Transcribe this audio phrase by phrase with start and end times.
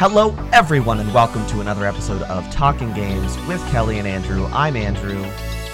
[0.00, 4.46] Hello, everyone, and welcome to another episode of Talking Games with Kellie and Andrew.
[4.46, 5.22] I'm Andrew,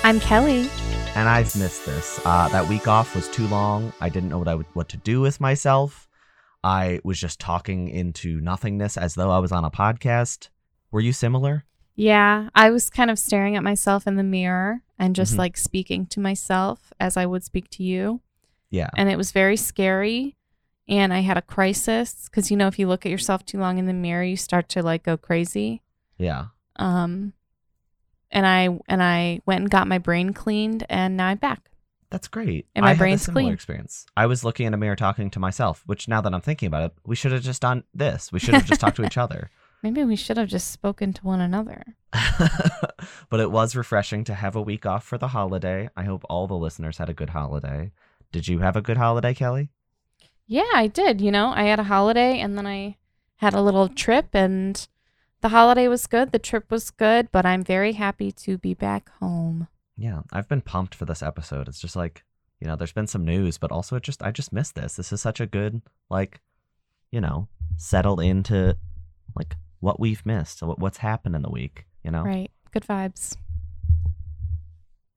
[0.03, 0.69] I'm Kellie.
[1.15, 2.21] and I've missed this.
[2.25, 3.93] Uh, that week off was too long.
[4.01, 6.09] I didn't know what I would, what to do with myself.
[6.65, 10.49] I was just talking into nothingness as though I was on a podcast.
[10.91, 11.65] Were you similar?
[11.95, 15.39] Yeah, I was kind of staring at myself in the mirror and just Mhm.
[15.39, 18.23] like speaking to myself as I would speak to you.
[18.71, 18.91] Yeah.
[18.97, 20.36] And it was very scary.
[20.89, 23.79] And I had a crisis because, you know, if you look at yourself too long
[23.79, 25.83] in the mirror, you start to like go crazy.
[26.17, 26.47] Yeah.
[26.77, 27.33] Um,
[28.31, 31.71] and I and I went and got my brain cleaned, and now I'm back.
[32.11, 32.67] That's great.
[32.75, 33.53] And my I had a brain's similar clean.
[33.53, 34.07] experience.
[34.17, 36.85] I was looking in a mirror talking to myself, which now that I'm thinking about
[36.85, 38.31] it, we should have just done this.
[38.31, 39.51] We should have just talked to each other.
[39.83, 41.83] Maybe we should have just spoken to one another.
[43.31, 45.89] but it was refreshing to have a week off for the holiday.
[45.97, 47.93] I hope all the listeners had a good holiday.
[48.33, 49.71] Did you have a good holiday, Kellie?
[50.47, 51.21] Yeah, I did.
[51.21, 52.97] You know, I had a holiday and then I
[53.37, 54.89] had a little trip, and
[55.43, 56.33] the holiday was good.
[56.33, 59.69] The trip was good, but I'm very happy to be back home.
[59.97, 61.69] Yeah, I've been pumped for this episode.
[61.69, 62.25] It's just like,
[62.61, 64.97] you know, there's been some news, but also it just I just missed this.
[64.97, 66.41] This is such a good like,
[67.11, 68.77] you know, settle into
[69.35, 72.23] like what we've missed, what- what's happened in the week, you know?
[72.23, 72.51] Right.
[72.73, 73.37] Good vibes.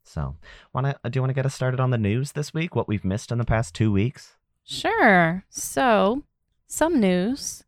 [0.04, 0.36] So,
[0.74, 2.76] want to do you want to get us started on the news this week?
[2.76, 4.36] What we've missed in the past 2 weeks?
[4.70, 5.44] Sure.
[5.50, 6.22] So,
[6.68, 7.64] some news.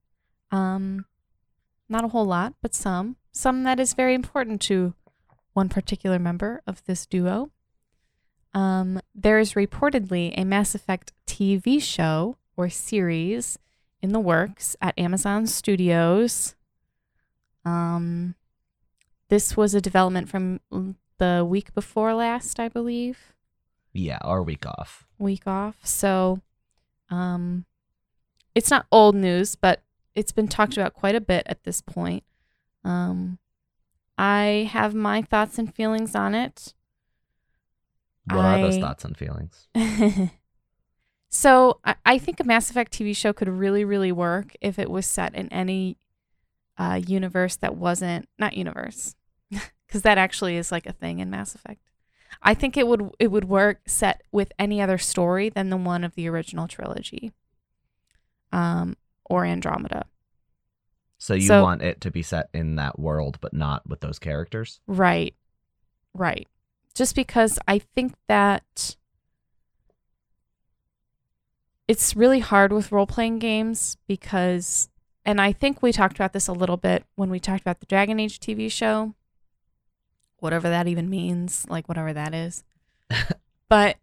[0.52, 1.06] Um,
[1.90, 3.16] not a whole lot, but some.
[3.32, 4.94] Some that is very important to
[5.54, 7.50] one particular member of this duo.
[8.54, 13.58] Um, there is reportedly a Mass Effect TV show or series
[14.02, 16.54] in the works at Amazon Studios.
[17.66, 18.36] Um,
[19.30, 20.60] this was a development from
[21.18, 23.34] the week before last, I believe
[23.92, 25.08] Yeah, our week off.
[25.18, 25.78] week off.
[25.84, 26.42] So
[27.12, 27.66] um
[28.56, 29.84] it's not old news, but
[30.16, 32.24] it's been talked about quite a bit at this point.
[32.84, 33.38] Um
[34.18, 36.74] I have my thoughts and feelings on it.
[38.26, 39.68] What are those thoughts and feelings?
[41.30, 44.90] so I, I think a Mass Effect TV show could really, really work if it
[44.90, 45.98] was set in any
[46.78, 49.16] uh, universe that wasn't not universe,
[49.50, 51.91] because that actually is like a thing in Mass Effect.
[52.42, 56.04] I think it would it would work set with any other story than the one
[56.04, 57.32] of the original trilogy,
[58.52, 60.06] um, or Andromeda.
[61.18, 64.18] So you So- want it to be set in that world but not with those
[64.20, 64.80] characters?
[64.88, 65.36] Right.
[66.14, 66.48] Right.
[66.96, 68.96] Just because I think that
[71.88, 74.90] it's really hard with role playing games because,
[75.26, 77.86] and I think we talked about this a little bit when we talked about the
[77.86, 79.14] Dragon Age TV show,
[80.42, 82.64] whatever that even means, like whatever that is.
[83.70, 83.96] but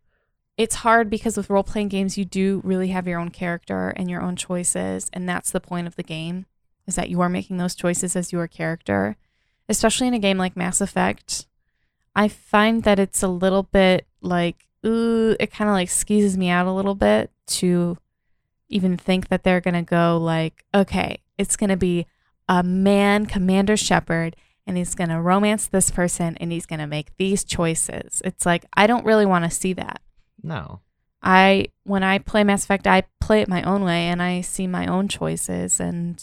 [0.57, 4.09] it's hard because with role playing games, you do really have your own character and
[4.11, 5.11] your own choices.
[5.13, 6.47] And that's the point of the game
[6.87, 9.17] is that you are making those choices as your character
[9.69, 11.47] especially in a game like Mass Effect,
[12.17, 16.49] I find that it's a little bit like, ooh, it kind of like skeezes me
[16.49, 17.99] out a little bit to
[18.69, 22.07] even think that they're going to go like, okay, it's going to be
[22.49, 24.37] a man, Commander Shepard,
[24.69, 28.21] and he's going to romance this person and he's going to make these choices.
[28.23, 30.03] It's like, I don't really want to see that.
[30.43, 30.83] No.
[31.23, 34.69] I when I play Mass Effect, I play it my own way and I see
[34.69, 36.23] my own choices and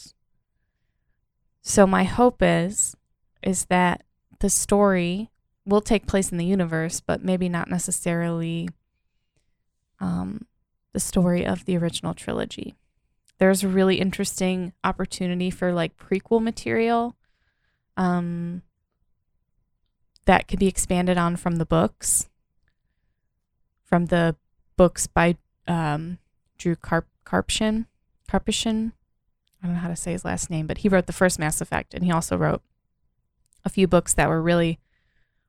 [1.62, 2.96] so my hope is
[3.44, 4.04] is that
[4.40, 5.32] the story
[5.66, 8.70] will take place in the universe, but maybe not necessarily
[10.00, 10.46] um,
[10.94, 12.76] the story of the original trilogy.
[13.40, 17.16] There's a really interesting opportunity for like prequel material
[17.98, 18.62] um,
[20.26, 22.30] that could be expanded on from the books,
[23.84, 24.36] from the
[24.76, 25.38] books by
[25.68, 26.18] um,
[26.58, 27.86] Drew Karp- Karpshin.
[29.62, 31.62] I don't know how to say his last name, but he wrote the first Mass
[31.62, 32.62] Effect, and he also wrote
[33.64, 34.80] a few books that were really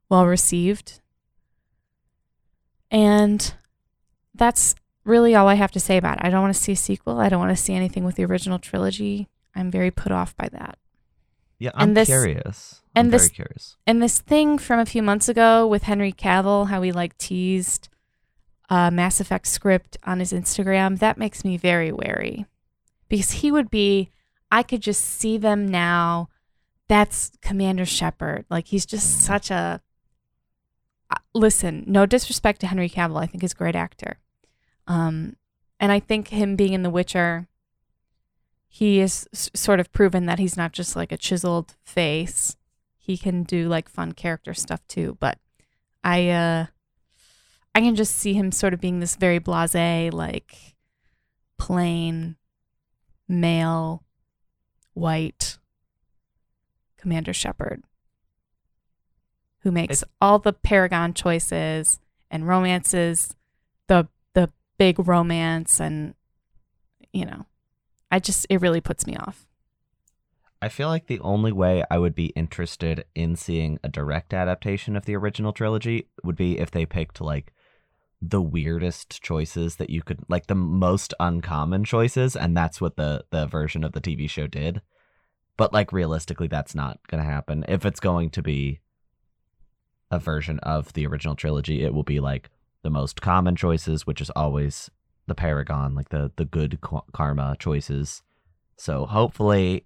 [0.09, 1.01] well received.
[2.91, 3.53] And
[4.35, 6.25] that's really all I have to say about it.
[6.25, 7.19] I don't want to see a sequel.
[7.19, 9.29] I don't want to see anything with the original trilogy.
[9.55, 10.79] I'm very put off by that.
[11.59, 12.83] Yeah, I'm And this- curious.
[12.95, 13.77] I'm and very this- curious.
[13.87, 17.89] And this thing from a few months ago with Henry Cavill, how he like teased
[18.69, 22.47] a Mass Effect script on his Instagram, that makes me very wary.
[23.09, 24.11] Because he would be,
[24.51, 26.29] I could just see them now.
[26.89, 28.45] That's Commander Shepard.
[28.51, 29.21] Like he's just Mm.
[29.23, 29.81] such a.
[31.11, 33.21] uh, Listen, no disrespect to Henry Cavill.
[33.23, 34.19] I think he's a great actor.
[34.87, 35.37] Um,
[35.79, 37.47] and I think him being in The Witcher,
[38.77, 42.57] he is s- sort of proven that he's not just like a chiseled face
[43.07, 45.17] he can do like fun character stuff too.
[45.21, 45.39] But
[46.03, 46.67] I uh
[47.75, 50.75] I can just see him sort of being this very blasé, like
[51.57, 52.37] plain
[53.29, 54.03] male
[54.95, 55.59] white
[56.97, 57.85] Commander Shepard
[59.61, 62.01] who makes all the paragon choices
[62.31, 63.37] and romances
[63.87, 66.15] the the big romance and
[67.13, 67.47] you know
[68.11, 69.47] I just it really puts me off.
[70.63, 74.97] I feel like the only way I would be interested in seeing a direct adaptation
[74.97, 77.53] of the original trilogy would be if they picked like
[78.23, 83.25] the weirdest choices that you could like the most uncommon choices and that's what the
[83.31, 84.81] the version of the TV show did.
[85.57, 87.65] But like realistically that's not going to happen.
[87.69, 88.81] If it's going to be
[90.11, 92.51] a version of the original trilogy, it will be like
[92.83, 94.91] the most common choices, which is always
[95.27, 96.79] the paragon, like the the good
[97.13, 98.23] karma choices.
[98.77, 99.85] So hopefully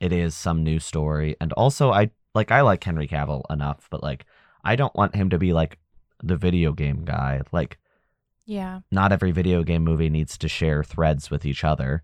[0.00, 1.36] it is some new story.
[1.40, 4.26] And also I like I like Henry Cavill enough, but like
[4.64, 5.78] I don't want him to be like
[6.22, 7.42] the video game guy.
[7.52, 7.78] Like
[8.46, 8.80] Yeah.
[8.90, 12.02] Not every video game movie needs to share threads with each other.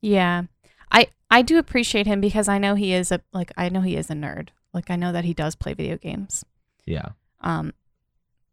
[0.00, 0.44] Yeah.
[0.90, 3.96] I I do appreciate him because I know he is a like I know he
[3.96, 4.48] is a nerd.
[4.74, 6.44] Like I know that he does play video games.
[6.84, 7.10] Yeah.
[7.40, 7.72] Um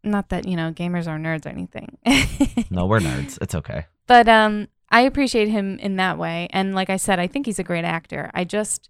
[0.04, 1.98] not that, you know, gamers are nerds or anything.
[2.70, 3.38] no, we're nerds.
[3.42, 3.86] It's okay.
[4.08, 6.48] But um I appreciate him in that way.
[6.52, 8.32] And like I said, I think he's a great actor.
[8.34, 8.90] I just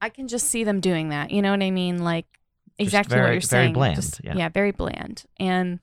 [0.00, 1.30] I can just see them doing that.
[1.30, 2.02] You know what I mean?
[2.02, 2.26] Like
[2.78, 3.74] exactly very, what you're very saying.
[3.74, 3.96] bland.
[3.96, 4.48] Just, yeah.
[4.48, 5.24] very bland.
[5.38, 5.80] And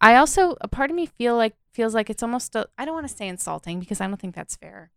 [0.00, 3.08] I also a part of me feel like feels like it's almost I don't want
[3.08, 4.90] to say insulting because I don't think that's fair.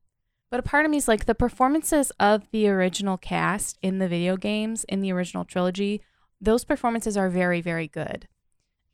[0.49, 4.07] But a part of me is like the performances of the original cast in the
[4.07, 6.01] video games in the original trilogy,
[6.39, 8.27] those performances are very very good.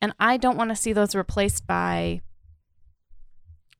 [0.01, 2.21] And I don't want to see those replaced by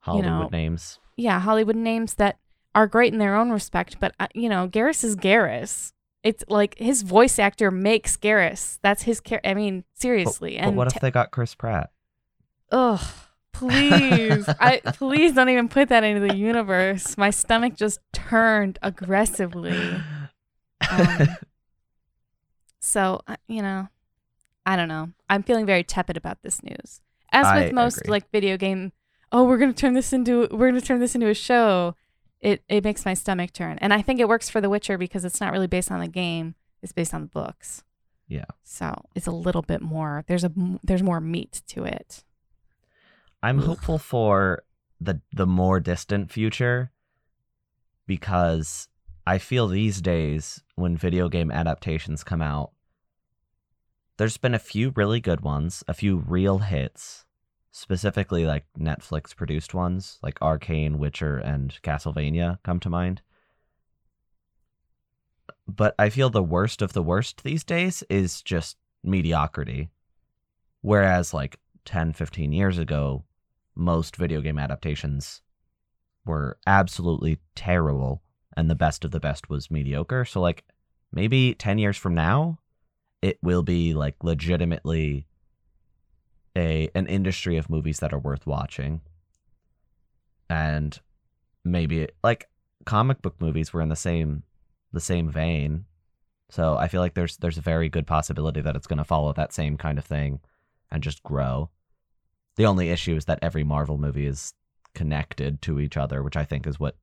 [0.02, 1.00] Hollywood know, names.
[1.18, 2.38] yeah, Hollywood names that
[2.76, 5.94] are great in their own respect, but uh, you know, Garrus is Garrus.
[6.24, 8.78] It's like his voice actor makes Garrus.
[8.84, 9.50] That's his character.
[9.50, 10.56] I mean, seriously.
[10.56, 11.90] But, but and what t- if they got Chris Pratt?
[12.72, 13.02] ugh,
[13.54, 17.18] please, I please don't even put that into the universe.
[17.18, 19.78] My stomach just turned aggressively.
[20.90, 21.28] Um,
[22.80, 23.88] so uh, you know,
[24.66, 25.10] I don't know.
[25.30, 27.02] I'm feeling very tepid about this news.
[27.32, 28.12] As I with most agree.
[28.12, 28.92] like video game,
[29.32, 31.96] oh, we're gonna turn this into we're gonna turn this into a show.
[32.40, 35.26] It it makes my stomach turn, and I think it works for The Witcher because
[35.26, 37.84] it's not really based on the game; it's based on the books.
[38.28, 38.46] Yeah.
[38.64, 40.24] So it's a little bit more.
[40.28, 40.52] There's a
[40.84, 42.24] there's more meat to it.
[43.44, 43.66] I'm Ugh.
[43.66, 44.64] hopeful for
[45.00, 46.92] the the more distant future
[48.08, 48.88] because
[49.26, 52.72] I feel these days when video game adaptations come out
[54.22, 57.26] there's been a few really good ones, a few real hits,
[57.72, 63.24] specifically like Netflix produced ones like Arcane, Witcher and Castlevania come to mind.
[65.68, 69.90] But I feel the worst of the worst these days is just mediocrity.
[70.82, 73.24] Whereas like 10, 15 years ago,
[73.74, 75.42] most video game adaptations
[76.28, 78.22] were absolutely terrible
[78.56, 80.26] and the best of the best was mediocre.
[80.26, 80.64] So like
[81.12, 82.60] maybe 10 years from now
[83.22, 85.28] it will be like legitimately
[86.56, 89.02] a an industry of movies that are worth watching.
[90.50, 91.00] And
[91.64, 92.50] maybe like
[92.86, 94.44] comic book movies were in the same
[94.92, 95.86] the same vein.
[96.50, 99.32] So I feel like there's there's a very good possibility that it's going to follow
[99.34, 100.42] that same kind of thing
[100.92, 101.70] and just grow.
[102.58, 104.54] The only issue is that every Marvel movie is
[104.94, 106.98] connected to each other, which I think is what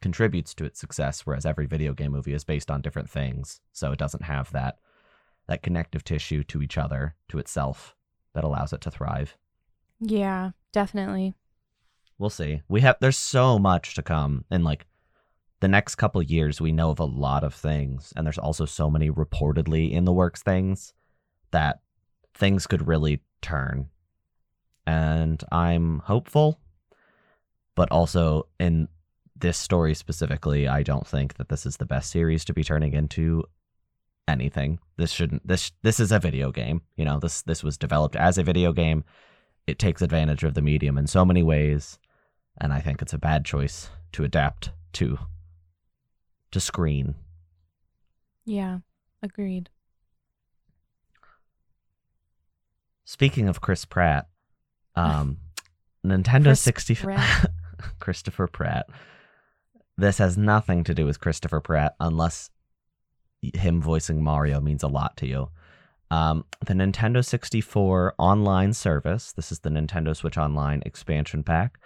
[0.00, 3.60] contributes to its success, whereas every video game movie is based on different things.
[3.72, 4.78] So it doesn't have that
[5.50, 7.96] that connective tissue to each other, to itself,
[8.34, 9.36] that allows it to thrive.
[9.98, 11.34] Yeah, definitely.
[12.18, 12.62] We'll see.
[12.68, 14.86] We have there's so much to come in like
[15.58, 18.88] the next couple years we know of a lot of things and there's also so
[18.88, 20.94] many reportedly in the works things
[21.50, 21.80] that
[22.32, 23.88] things could really turn.
[24.86, 26.60] And I'm hopeful,
[27.74, 28.86] but also in
[29.34, 32.92] this story specifically, I don't think that this is the best series to be turning
[32.92, 33.44] into
[34.30, 34.78] anything.
[34.96, 36.82] This shouldn't this this is a video game.
[36.96, 39.04] You know, this this was developed as a video game.
[39.66, 41.98] It takes advantage of the medium in so many ways,
[42.60, 45.18] and I think it's a bad choice to adapt to
[46.50, 47.14] to screen.
[48.44, 48.78] Yeah,
[49.22, 49.70] agreed.
[53.04, 54.28] Speaking of Chris Pratt,
[54.96, 55.38] um
[56.04, 57.50] Nintendo Chris 60 Pratt.
[57.98, 58.86] Christopher Pratt.
[59.96, 62.50] This has nothing to do with Christopher Pratt unless
[63.42, 65.48] him voicing Mario means a lot to you.
[66.10, 71.78] Um, the Nintendo 64 online service, this is the Nintendo Switch Online expansion pack,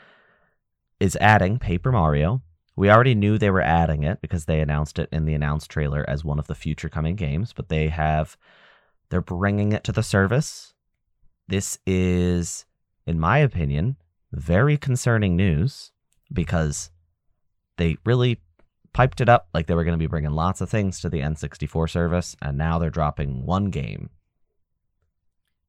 [0.99, 2.43] is adding Paper Mario.
[2.77, 6.05] We already knew they were adding it because they announced it in the announced trailer
[6.09, 8.37] as one of the future coming games, but they have
[9.11, 10.73] they're bringing it to the service.
[11.47, 12.65] This is
[13.07, 13.97] in my opinion
[14.33, 15.93] very concerning news
[16.33, 16.91] because
[17.77, 18.41] they really
[18.95, 21.21] piped it up like they were going to be bringing lots of things to the
[21.21, 24.09] N64 service, and now they're dropping one game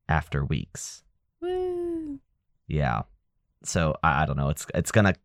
[0.07, 1.03] after weeks.
[1.41, 2.19] Woo.
[2.67, 3.01] Yeah.
[3.63, 4.49] So I, I don't know.
[4.49, 5.15] It's it's gonna.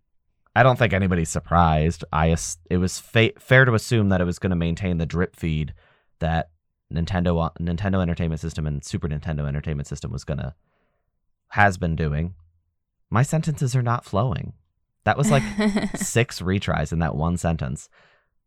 [0.56, 2.04] I don't think anybody's surprised.
[2.12, 2.34] I
[2.68, 5.74] it was fa- fair to assume that it was going to maintain the drip feed
[6.18, 6.50] that
[6.92, 10.54] Nintendo Nintendo Entertainment System and Super Nintendo Entertainment System was gonna
[11.48, 12.34] has been doing.
[13.10, 14.54] My sentences are not flowing.
[15.04, 15.42] That was like
[15.96, 17.88] six retries in that one sentence.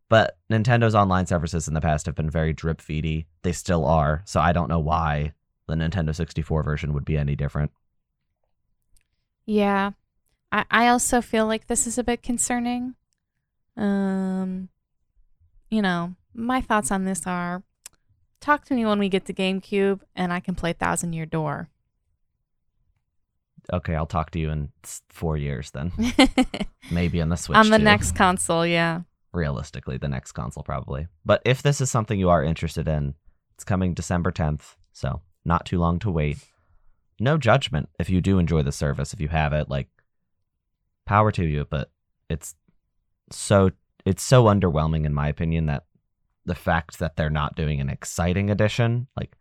[0.10, 3.26] But Nintendo's online services in the past have been very drip feedy.
[3.42, 4.22] They still are.
[4.26, 5.34] So I don't know why
[5.68, 7.72] the Nintendo 64 version would be any different.
[9.46, 9.92] Yeah.
[10.52, 12.96] I, I also feel like this is a bit concerning.
[13.76, 14.70] Um
[15.72, 17.64] you know, my thoughts on this are
[18.40, 21.70] talk to me when we get to GameCube and I can play Thousand Year Door.
[23.72, 24.70] Okay, I'll talk to you in
[25.10, 25.92] four years then.
[26.92, 27.58] Maybe on the Switch.
[27.58, 27.84] on the too.
[27.84, 29.02] next console, yeah.
[29.32, 31.08] realistically, the next console probably.
[31.26, 33.14] But if this is something you are interested in,
[33.56, 36.38] it's coming December 10th, so not too long to wait.
[37.20, 39.88] No judgment if you do enjoy the service, if you have it, like
[41.06, 41.90] power to you, but
[42.30, 42.56] it's
[43.32, 43.72] so
[44.06, 45.86] it's so underwhelming in my opinion that
[46.46, 49.38] the fact that they're not doing an exciting edition, like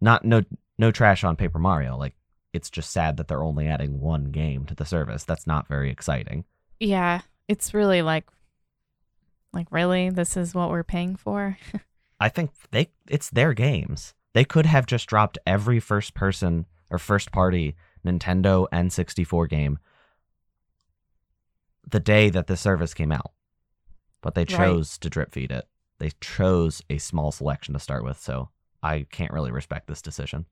[0.00, 0.42] not no
[0.78, 2.14] no trash on Paper Mario, like
[2.52, 5.24] it's just sad that they're only adding one game to the service.
[5.24, 6.44] That's not very exciting.
[6.78, 7.20] Yeah.
[7.48, 8.26] It's really like
[9.52, 11.56] like really this is what we're paying for?
[12.20, 14.14] I think they it's their games.
[14.32, 19.78] They could have just dropped every first person or first party Nintendo N64 game
[21.88, 23.32] the day that the service came out.
[24.22, 24.48] But they Right.
[24.56, 25.66] chose to drip feed it.
[25.98, 28.50] They chose a small selection to start with, so
[28.82, 30.46] I can't really respect this decision.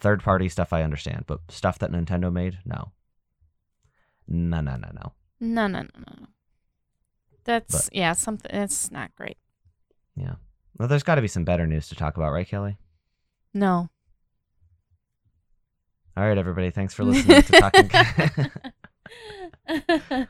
[0.00, 2.92] Third party stuff I understand, but stuff that Nintendo made, no.
[4.26, 5.12] No, no, no, no.
[5.40, 6.26] No, no, no, no.
[7.44, 9.36] That's yeah, something it's not great.
[10.16, 10.34] Yeah.
[10.78, 12.78] Well, there's got to be some better news to talk about, right, Kellie?
[13.52, 13.90] No.
[16.16, 16.70] All right, everybody.
[16.70, 17.90] Thanks for listening to Talking.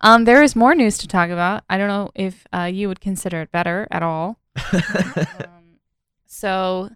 [0.00, 1.64] um, there is more news to talk about.
[1.68, 4.38] I don't know if uh, you would consider it better at all.
[4.72, 5.78] um,
[6.26, 6.90] so,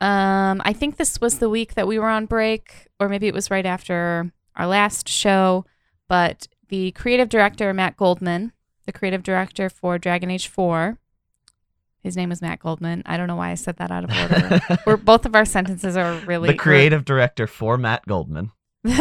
[0.00, 3.34] um, I think this was the week that we were on break, or maybe it
[3.34, 5.64] was right after our last show.
[6.08, 8.52] But the creative director Matt Goldman,
[8.86, 10.98] the creative director for Dragon Age Four,
[12.02, 13.02] his name is Matt Goldman.
[13.06, 14.60] I don't know why I said that out of order.
[14.86, 18.52] we're both of our sentences are really the creative director for Matt Goldman.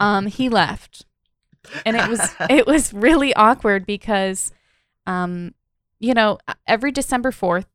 [0.00, 1.06] um, he left,
[1.86, 4.52] and it was it was really awkward because,
[5.06, 5.54] um,
[6.00, 7.66] you know, every December fourth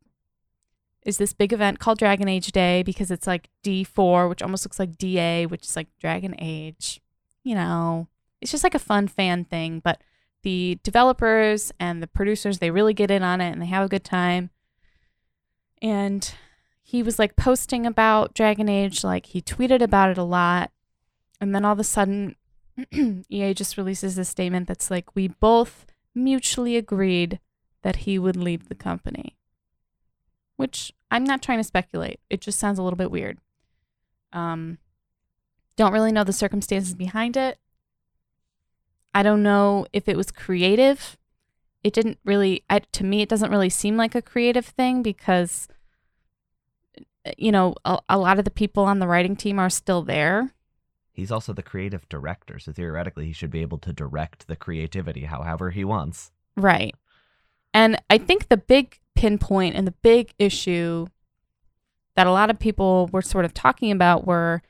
[1.06, 4.66] is this big event called Dragon Age Day because it's like D four, which almost
[4.66, 7.02] looks like DA, which is like Dragon Age.
[7.44, 8.08] You know,
[8.42, 10.02] it's just like a fun fan thing, but
[10.44, 13.90] the developers and the producers they really get in on it and they have a
[13.90, 14.50] good time.
[15.82, 16.34] And
[16.82, 20.72] he was like posting about Dragon Age, like he tweeted about it a lot.
[21.42, 22.36] And then all of a sudden,
[23.30, 27.40] EA just releases this statement that's like, we both mutually agreed
[27.82, 29.38] that he would leave the company.
[30.58, 32.20] Which I'm not trying to speculate.
[32.30, 33.40] It just sounds a little bit weird.
[34.32, 34.78] Um,
[35.76, 37.60] don't really know the circumstances behind it.
[39.16, 41.18] I don't know if it was creative.
[41.84, 45.68] It didn't really, I, to me, it doesn't really seem like a creative thing because
[47.38, 50.54] you know, a, a lot of the people on the writing team are still there.
[51.12, 55.26] He's also the creative director, so theoretically, he should be able to direct the creativity
[55.26, 56.32] however he wants.
[56.58, 56.96] Right.
[57.74, 61.08] And I think the big pinpoint and the big issue
[62.16, 64.62] that a lot of people were sort of talking about were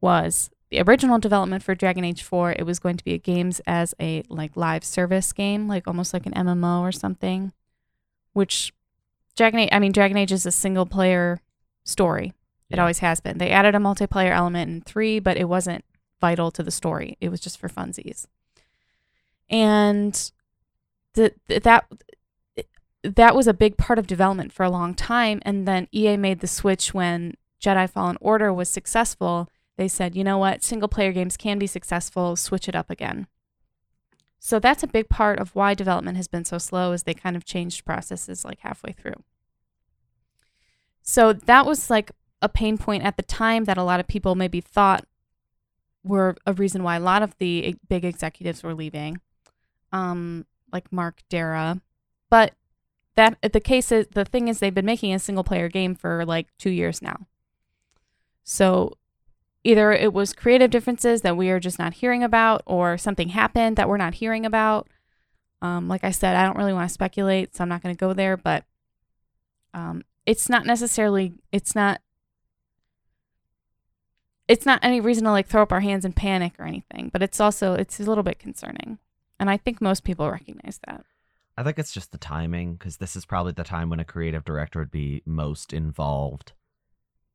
[0.00, 3.60] was the original development for Dragon Age 4, it was going to be a games
[3.66, 7.52] as a like live service game, like almost like an MMO or something,
[8.32, 8.72] which
[9.36, 11.40] Dragon Age, I mean Dragon Age is a single player
[11.84, 12.32] story.
[12.70, 12.82] It Yeah.
[12.82, 13.38] always has been.
[13.38, 15.84] They added a multiplayer element in 3, but it wasn't
[16.20, 17.18] vital to the story.
[17.20, 18.26] It was just for funsies.
[19.50, 20.14] And
[21.14, 21.86] the, th- that
[23.02, 26.40] that was a big part of development for a long time and then EA made
[26.40, 29.48] the switch when Jedi Fallen Order was successful.
[29.76, 30.62] They said, "You know what?
[30.62, 32.36] Single player games can be successful.
[32.36, 33.26] Switch it up again."
[34.38, 37.36] So that's a big part of why development has been so slow is they kind
[37.36, 39.22] of changed processes like halfway through.
[41.00, 44.34] So that was like a pain point at the time that a lot of people
[44.34, 45.06] maybe thought
[46.02, 49.20] were a reason why a lot of the big executives were leaving,
[49.92, 51.80] um, like Mark Darrah.
[52.28, 52.54] But
[53.14, 56.24] that the case is the thing is they've been making a single player game for
[56.24, 57.26] like two years now.
[58.44, 58.96] So
[59.64, 63.76] either it was creative differences that we are just not hearing about, or something happened
[63.76, 64.88] that we're not hearing about.
[65.60, 68.00] Um, like I said, I don't really want to speculate, so I'm not going to
[68.00, 68.36] go there.
[68.36, 68.64] But
[69.74, 71.34] um, it's not necessarily.
[71.52, 72.00] It's not.
[74.48, 77.22] It's not any reason to like throw up our hands in panic or anything, but
[77.22, 78.98] it's also it's a little bit concerning,
[79.38, 81.04] and I think most people recognize that.
[81.56, 84.44] I think it's just the timing because this is probably the time when a creative
[84.44, 86.52] director would be most involved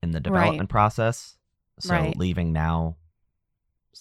[0.01, 1.38] in the development process.
[1.79, 2.17] So Right.
[2.17, 2.97] leaving now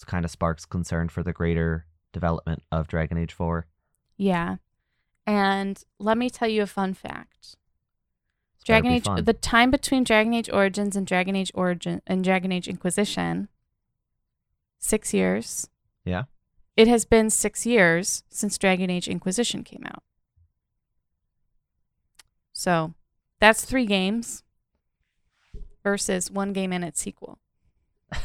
[0.05, 3.65] kind of sparks concern for the greater development of Dragon Age 4.
[4.15, 4.57] Yeah,
[5.25, 7.55] and let me tell you a fun fact.
[8.55, 12.51] It's Dragon Age, the time between Dragon Age Origins and Dragon Age Origin and Dragon
[12.51, 13.49] Age Inquisition,
[14.79, 15.67] six years.
[16.05, 16.23] Yeah.
[16.75, 20.03] It has been six years since Dragon Age Inquisition came out.
[22.57, 22.93] So
[23.39, 24.43] that's three games
[25.83, 27.39] versus one game and its sequel.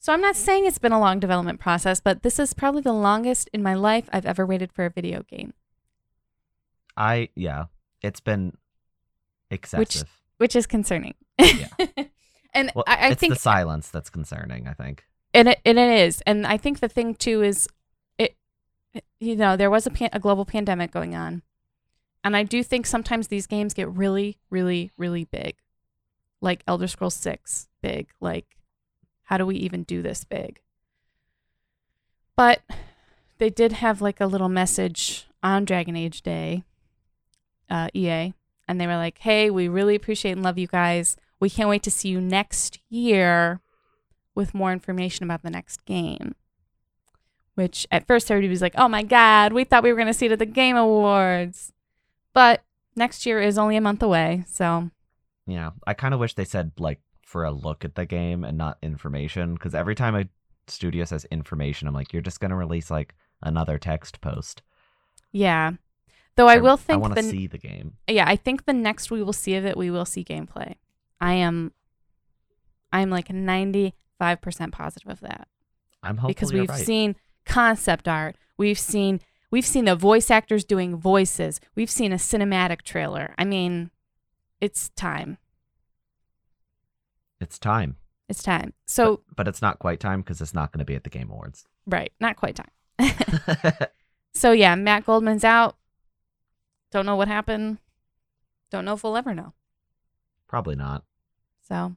[0.00, 2.94] So I'm not saying it's been a long development process, but this is probably the
[2.94, 5.52] longest in my life I've ever waited for a video game,
[6.96, 7.66] I yeah,
[8.00, 8.56] it's been
[9.50, 10.08] excessive.
[10.38, 11.14] which is concerning.
[11.38, 11.68] Yeah.
[12.54, 14.66] and well, I, I it's think the silence that's concerning.
[14.66, 15.04] I think.
[15.34, 17.68] and it, and it is and i think the thing too is
[18.16, 18.34] it
[19.20, 21.42] you know there was a, pan, a global pandemic going on
[22.22, 25.56] and i do think sometimes these games get really really really big
[26.40, 28.56] like elder scrolls 6 big like
[29.24, 30.60] how do we even do this big
[32.36, 32.60] but
[33.38, 36.64] they did have like a little message on dragon age day
[37.70, 38.32] uh, ea
[38.66, 41.82] and they were like hey we really appreciate and love you guys we can't wait
[41.84, 43.60] to see you next year
[44.34, 46.34] with more information about the next game.
[47.54, 50.14] Which at first everybody was like, oh my God, we thought we were going to
[50.14, 51.72] see it at the Game Awards.
[52.38, 52.62] But
[52.94, 54.44] next year is only a month away.
[54.46, 54.92] So,
[55.48, 58.56] Yeah, I kind of wish they said like for a look at the game and
[58.56, 60.28] not information because every time a
[60.68, 64.62] studio says information, I'm like, you're just gonna release like another text post.
[65.32, 65.72] yeah.
[66.36, 67.94] Though I will think I want to see the game.
[68.06, 70.76] yeah, I think the next we will see of it, we will see gameplay.
[71.20, 71.72] I am
[72.92, 73.92] I'm like 95%
[74.70, 75.48] positive of that.
[76.04, 76.86] I'm hopeful because we've right.
[76.86, 78.36] seen concept art.
[78.56, 81.60] We've seen we've seen the voice actors doing voices.
[81.74, 83.34] We've seen a cinematic trailer.
[83.38, 83.90] I mean,
[84.60, 85.38] it's time.
[87.40, 87.96] it's time,
[88.28, 88.72] It's time.
[88.86, 91.30] So, but it's not quite time because it's not going to be at the Game
[91.30, 91.66] Awards.
[91.86, 92.70] right, not quite time.
[94.34, 95.76] so yeah, Matt Goldman's out.
[96.90, 97.78] Don't know what happened.
[98.70, 99.52] Don't know if we'll ever know.
[100.48, 101.04] Probably not.
[101.68, 101.96] So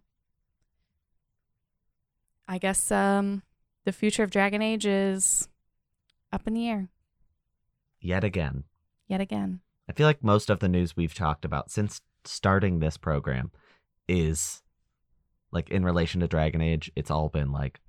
[2.47, 3.43] I guess um
[3.85, 5.47] the future of Dragon Age is
[6.31, 6.89] up in the air
[8.01, 8.63] Yet again,
[9.07, 9.61] yet again.
[9.89, 13.51] I feel like most of the news we've talked about since starting this program
[14.07, 14.61] is
[15.51, 16.91] like in relation to Dragon Age.
[16.95, 17.79] It's all been like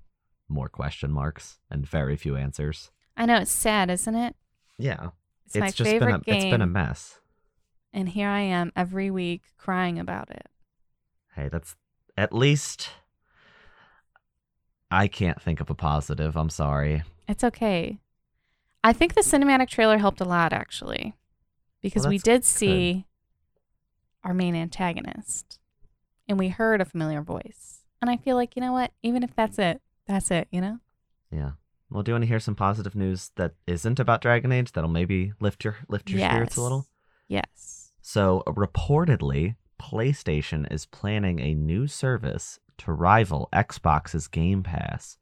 [0.49, 2.91] more question marks and very few answers.
[3.17, 4.35] I know it's sad, isn't it?
[4.77, 5.09] Yeah,
[5.45, 6.35] It's, my just favorite been a game.
[6.35, 7.19] it's been a mess.
[7.93, 10.47] and here I am every week crying about it.
[11.35, 11.75] Hey, that's
[12.17, 12.89] at least
[14.91, 16.35] I can't think of a positive.
[16.35, 17.03] I'm sorry.
[17.27, 17.99] It's okay.
[18.83, 21.15] I think the cinematic trailer helped a lot actually.
[21.81, 23.05] Because Well, we did see
[24.23, 25.59] our main antagonist
[26.27, 27.79] and we heard a familiar voice.
[28.01, 28.91] And I feel like, you know what?
[29.01, 30.79] Even if that's it, that's it, you know?
[31.31, 31.51] Yeah.
[31.89, 34.89] Well, do you want to hear some positive news that isn't about Dragon Age that'll
[34.89, 36.63] maybe lift your lift your spirits a Yes.
[36.63, 36.87] little?
[37.27, 37.91] Yes.
[38.01, 45.17] So, reportedly, PlayStation is planning a new service to rival Xbox's Game Pass.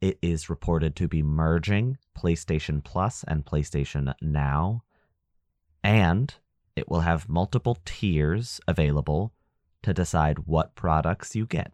[0.00, 4.84] It is reported to be merging PlayStation Plus and PlayStation Now,
[5.82, 6.34] and
[6.76, 9.32] it will have multiple tiers available
[9.82, 11.72] to decide what products you get.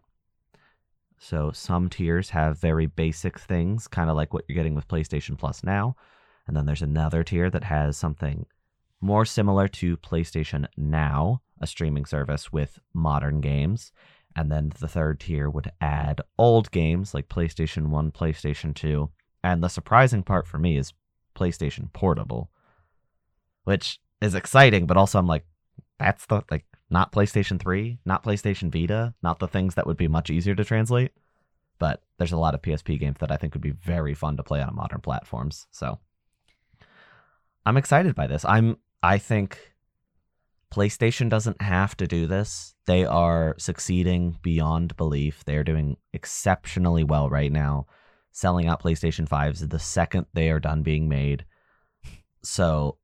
[1.19, 5.37] So, some tiers have very basic things, kind of like what you're getting with PlayStation
[5.37, 5.95] Plus now.
[6.47, 8.45] And then there's another tier that has something
[9.01, 13.91] more similar to PlayStation Now, a streaming service with modern games.
[14.35, 19.09] And then the third tier would add old games like PlayStation 1, PlayStation 2.
[19.43, 20.93] And the surprising part for me is
[21.35, 22.49] PlayStation Portable,
[23.63, 25.45] which is exciting, but also I'm like,
[25.99, 30.07] that's the, like, not PlayStation 3, not PlayStation Vita, not the things that would be
[30.07, 31.11] much easier to translate.
[31.79, 34.43] But there's a lot of PSP games that I think would be very fun to
[34.43, 35.67] play on modern platforms.
[35.71, 35.99] So
[37.65, 38.45] I'm excited by this.
[38.45, 39.74] I'm I think
[40.75, 42.75] PlayStation doesn't have to do this.
[42.85, 45.45] They are succeeding beyond belief.
[45.45, 47.87] They are doing exceptionally well right now,
[48.31, 51.45] selling out PlayStation 5s the second they are done being made.
[52.43, 52.97] So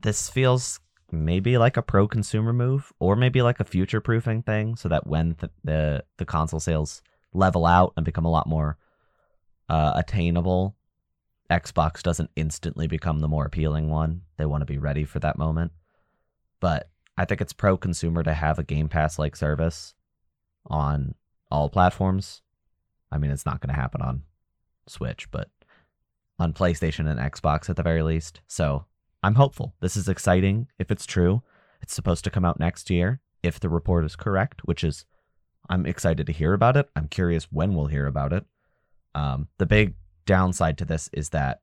[0.00, 0.78] this feels
[1.10, 5.06] maybe like a pro consumer move or maybe like a future proofing thing so that
[5.06, 8.76] when th- the the console sales level out and become a lot more
[9.70, 10.76] uh, attainable,
[11.50, 14.22] Xbox doesn't instantly become the more appealing one.
[14.36, 15.72] They want to be ready for that moment.
[16.60, 19.94] But I think it's pro consumer to have a Game Pass like service
[20.66, 21.14] on
[21.50, 22.42] all platforms.
[23.10, 24.22] I mean, it's not going to happen on
[24.86, 25.48] Switch, but
[26.38, 28.40] on PlayStation and Xbox at the very least.
[28.46, 28.86] So
[29.22, 29.74] I'm hopeful.
[29.80, 31.42] This is exciting if it's true.
[31.82, 35.04] It's supposed to come out next year if the report is correct, which is
[35.68, 36.88] I'm excited to hear about it.
[36.96, 38.44] I'm curious when we'll hear about it.
[39.14, 39.94] Um, the big
[40.26, 41.60] downside to this is that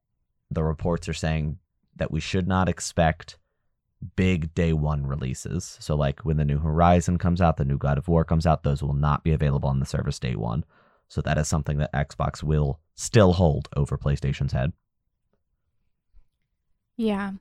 [0.52, 1.58] the reports are saying
[1.96, 3.38] that we should not expect
[4.16, 5.78] big day one releases.
[5.80, 8.64] So, like when the new Horizon comes out, the new God of War comes out,
[8.64, 10.66] those will not be available on the service day one.
[11.08, 14.74] So, that is something that Xbox will still hold over PlayStation's head.
[16.96, 17.34] Yeah.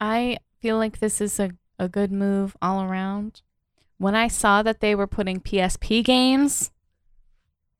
[0.00, 3.42] I feel like this is a, a good move all around.
[3.98, 6.72] When I saw that they were putting PSP games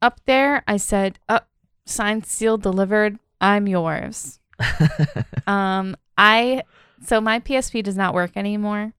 [0.00, 1.52] up there, I said, "Up, oh,
[1.86, 3.18] signed, sealed, delivered.
[3.40, 4.38] I'm yours."
[5.46, 6.62] um, I
[7.06, 8.92] so my PSP does not work anymore,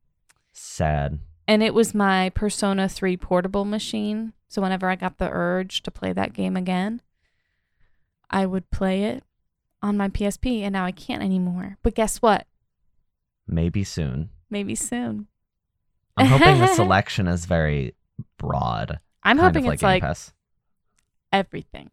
[0.52, 1.20] Sad.
[1.48, 4.34] and it was my Persona 3 portable machine.
[4.48, 7.02] So whenever I got the urge to play that game again,
[8.30, 9.24] I would play it
[9.82, 11.78] on my PSP, and now I can't anymore.
[11.84, 12.48] But guess what?
[13.48, 14.30] Maybe soon.
[14.50, 15.28] Maybe soon.
[16.18, 17.94] I'm hoping the selection is very
[18.38, 19.00] broad.
[19.24, 20.34] I'm hoping it's like Pass.
[21.34, 21.92] everything.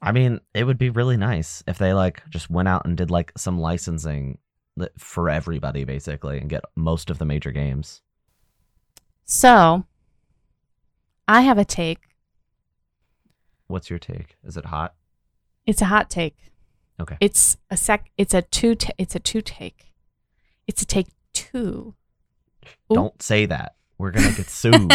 [0.00, 3.10] I mean, it would be really nice if they like just went out and did
[3.10, 4.38] like some licensing li-
[4.98, 8.02] for everybody basically and get most of the major games.
[9.24, 9.84] So,
[11.26, 12.00] I have a take.
[13.66, 14.36] What's your take?
[14.44, 14.94] Is it hot?
[15.66, 16.36] It's a hot take.
[17.00, 17.16] Okay.
[17.20, 18.10] It's a sec.
[18.16, 18.74] It's a two.
[18.74, 19.92] Ta- it's a two take.
[20.66, 21.94] It's a take two.
[22.90, 22.94] Ooh.
[22.94, 23.76] Don't say that.
[23.98, 24.92] We're gonna get sued.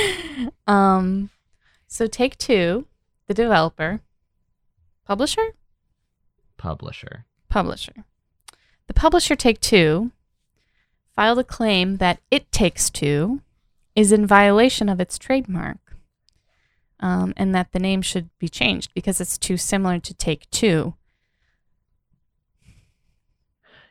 [0.66, 1.30] um,
[1.86, 2.86] so take two,
[3.26, 4.00] the developer,
[5.04, 5.54] publisher,
[6.56, 7.24] Publisher.
[7.48, 8.04] publisher.
[8.90, 10.10] The publisher Take Two
[11.14, 13.40] filed a claim that It Takes Two
[13.94, 15.78] is in violation of its trademark,
[16.98, 20.94] um, and that the name should be changed because it's too similar to Take Two.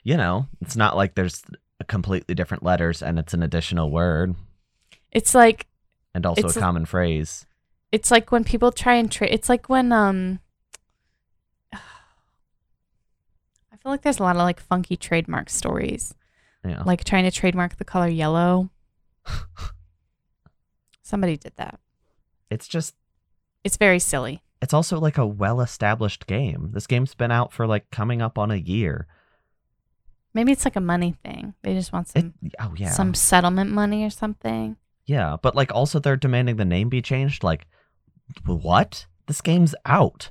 [0.04, 1.44] You know, it's not like there's
[1.88, 4.36] completely different letters and it's an additional word
[5.14, 5.66] It's like
[6.14, 7.46] and also a a- common phrase.
[7.94, 9.32] it's like when people try and trade.
[9.32, 10.42] It's like when um.
[13.72, 16.14] I feel like there's a lot of like funky trademark stories,
[16.64, 16.84] Yeah.
[16.86, 18.70] like trying to trademark the color yellow.
[21.02, 21.80] Somebody did that.
[22.52, 22.96] It's just
[23.64, 24.42] It's very silly.
[24.62, 26.70] it's also like a well-established game.
[26.74, 29.08] This game's been out for like coming up on a year.
[30.36, 31.56] Maybe it's like a money thing.
[31.64, 32.92] They just want It, some oh yeah.
[32.92, 34.76] some settlement money or something.
[35.06, 37.44] Yeah, but like also they're demanding the name be changed.
[37.44, 37.66] Like,
[38.46, 39.08] what?
[39.26, 40.30] This game's out.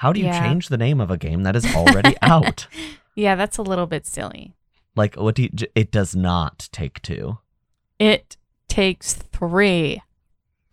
[0.00, 0.40] How do you Yeah.
[0.40, 2.66] change the name of a game that is already out?
[3.14, 4.54] Yeah, that's a little bit silly.
[4.96, 5.50] Like, what do you?
[5.74, 7.36] It does not take two,
[7.98, 10.00] It takes three.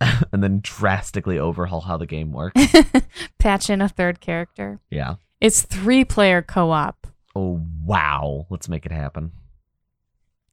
[0.32, 2.58] and then drastically overhaul how the game works.
[3.38, 4.80] Patch in a third character.
[4.90, 5.16] yeah.
[5.42, 7.06] It's three player co op.
[7.36, 9.32] Oh wow, let's make it happen.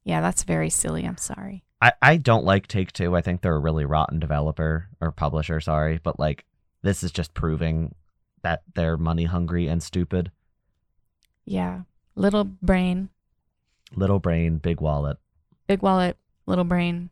[0.04, 1.04] Yeah, that's very silly.
[1.06, 1.64] I'm sorry.
[1.80, 3.16] I I don't like Take Two.
[3.16, 5.60] I think they're a really rotten developer or publisher.
[5.60, 6.44] Sorry, but like
[6.82, 7.94] this is just proving
[8.46, 10.30] that they're money hungry and stupid.
[11.44, 11.80] Yeah.
[12.14, 13.08] Little brain,
[13.96, 15.16] Little brain, big wallet.
[15.66, 17.10] big wallet, little brain.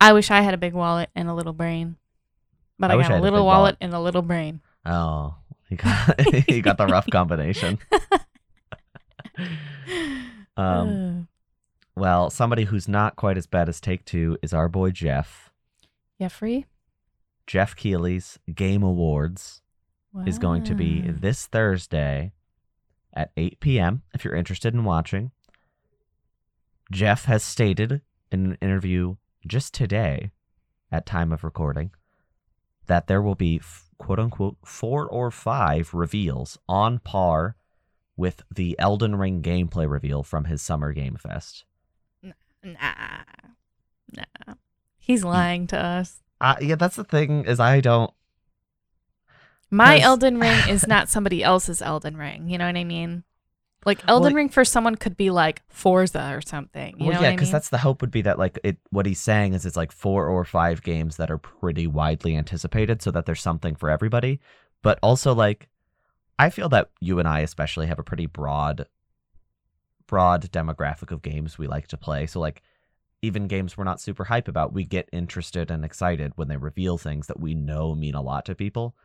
[0.00, 1.94] I wish I had a big wallet and a little brain.
[2.76, 3.76] But I I, got I a had a little wallet, wallet.
[3.80, 4.60] and a little brain.
[4.84, 5.36] Oh,
[5.68, 7.78] he got he got the rough combination.
[10.56, 11.28] Um,
[11.96, 15.52] well, somebody who's not quite as bad as Take Two is our boy Jeff.
[16.18, 16.64] Jeffrey
[17.46, 19.60] Jeff Keighley's Game Awards
[20.24, 22.32] is going to be this Thursday
[23.12, 24.02] at 8 p.m.
[24.14, 25.32] If you're interested in watching,
[26.90, 30.30] Jeff has stated in an interview just today,
[30.90, 31.90] at time of recording,
[32.86, 33.60] that there will be
[33.98, 37.56] quote unquote four or five reveals on par
[38.16, 41.64] with the Elden Ring gameplay reveal from his Summer Game Fest.
[42.22, 42.32] Nah.
[44.16, 44.54] Nah.
[44.98, 46.22] He's lying to us.
[46.40, 48.10] Uh, yeah, that's the thing is I don't.
[49.70, 52.48] My Elden Ring is not somebody else's Elden Ring.
[52.48, 53.24] You know what I mean?
[53.84, 56.96] Like Elden Well, Ring for someone could be like Forza or something.
[56.98, 57.52] You well, know yeah, what I because mean?
[57.52, 58.78] that's the hope would be that like it.
[58.90, 63.00] What he's saying is it's like four or five games that are pretty widely anticipated,
[63.00, 64.40] so that there's something for everybody.
[64.82, 65.68] But also like,
[66.38, 68.86] I feel that you and I especially have a pretty broad,
[70.08, 72.26] broad demographic of games we like to play.
[72.26, 72.62] So like,
[73.22, 76.98] even games we're not super hype about, we get interested and excited when they reveal
[76.98, 78.96] things that we know mean a lot to people.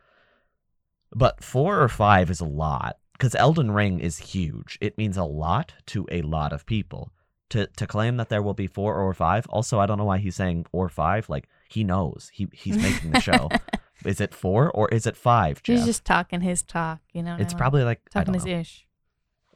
[1.13, 4.77] But four or five is a lot because Elden Ring is huge.
[4.81, 7.11] It means a lot to a lot of people.
[7.49, 9.45] To to claim that there will be four or five.
[9.47, 11.27] Also, I don't know why he's saying or five.
[11.27, 13.49] Like he knows he he's making the show.
[14.05, 15.61] is it four or is it five?
[15.61, 15.77] Jeff?
[15.77, 17.35] He's just talking his talk, you know.
[17.37, 18.59] it's probably like talking his know.
[18.59, 18.87] ish.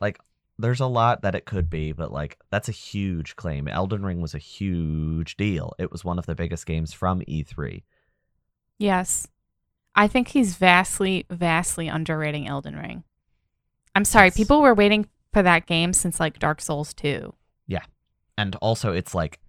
[0.02, 0.20] like
[0.58, 3.68] there's a lot that it could be, but like that's a huge claim.
[3.68, 5.74] Elden Ring was a huge deal.
[5.80, 7.84] It was one of the biggest games from E E3.
[8.78, 9.28] Yes.
[9.96, 13.04] I think he's vastly, vastly underrating Elden Ring.
[13.96, 14.38] I'm sorry, Yes.
[14.38, 17.34] people were waiting for that game since like Dark Souls 2.
[17.68, 17.84] Yeah.
[18.38, 19.40] And also it's like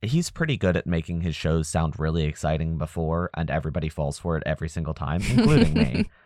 [0.00, 4.38] he's pretty good at making his shows sound really exciting before and everybody falls for
[4.38, 6.10] it every single time, including me.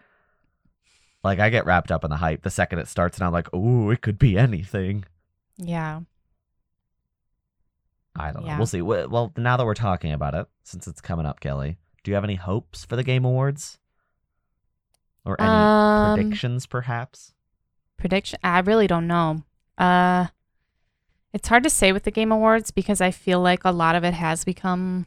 [1.24, 3.52] Like I get wrapped up in the hype the second it starts and I'm like,
[3.54, 5.06] "Ooh, it could be anything."
[5.56, 6.00] Yeah.
[8.14, 8.48] I don't know.
[8.48, 8.58] Yeah.
[8.58, 8.82] We'll see.
[8.82, 12.14] Well, well, now that we're talking about it, since it's coming up, Kellie, do you
[12.14, 13.78] have any hopes for the Game Awards?
[15.24, 17.34] Or any Um, predictions, perhaps?
[17.96, 18.38] Prediction?
[18.44, 19.42] I really don't know.
[19.78, 20.26] Uh,
[21.32, 24.04] it's hard to say with the Game Awards because I feel like a lot of
[24.04, 25.06] it has become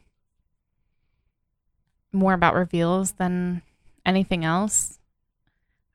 [2.12, 3.62] more about reveals than
[4.04, 4.98] anything else.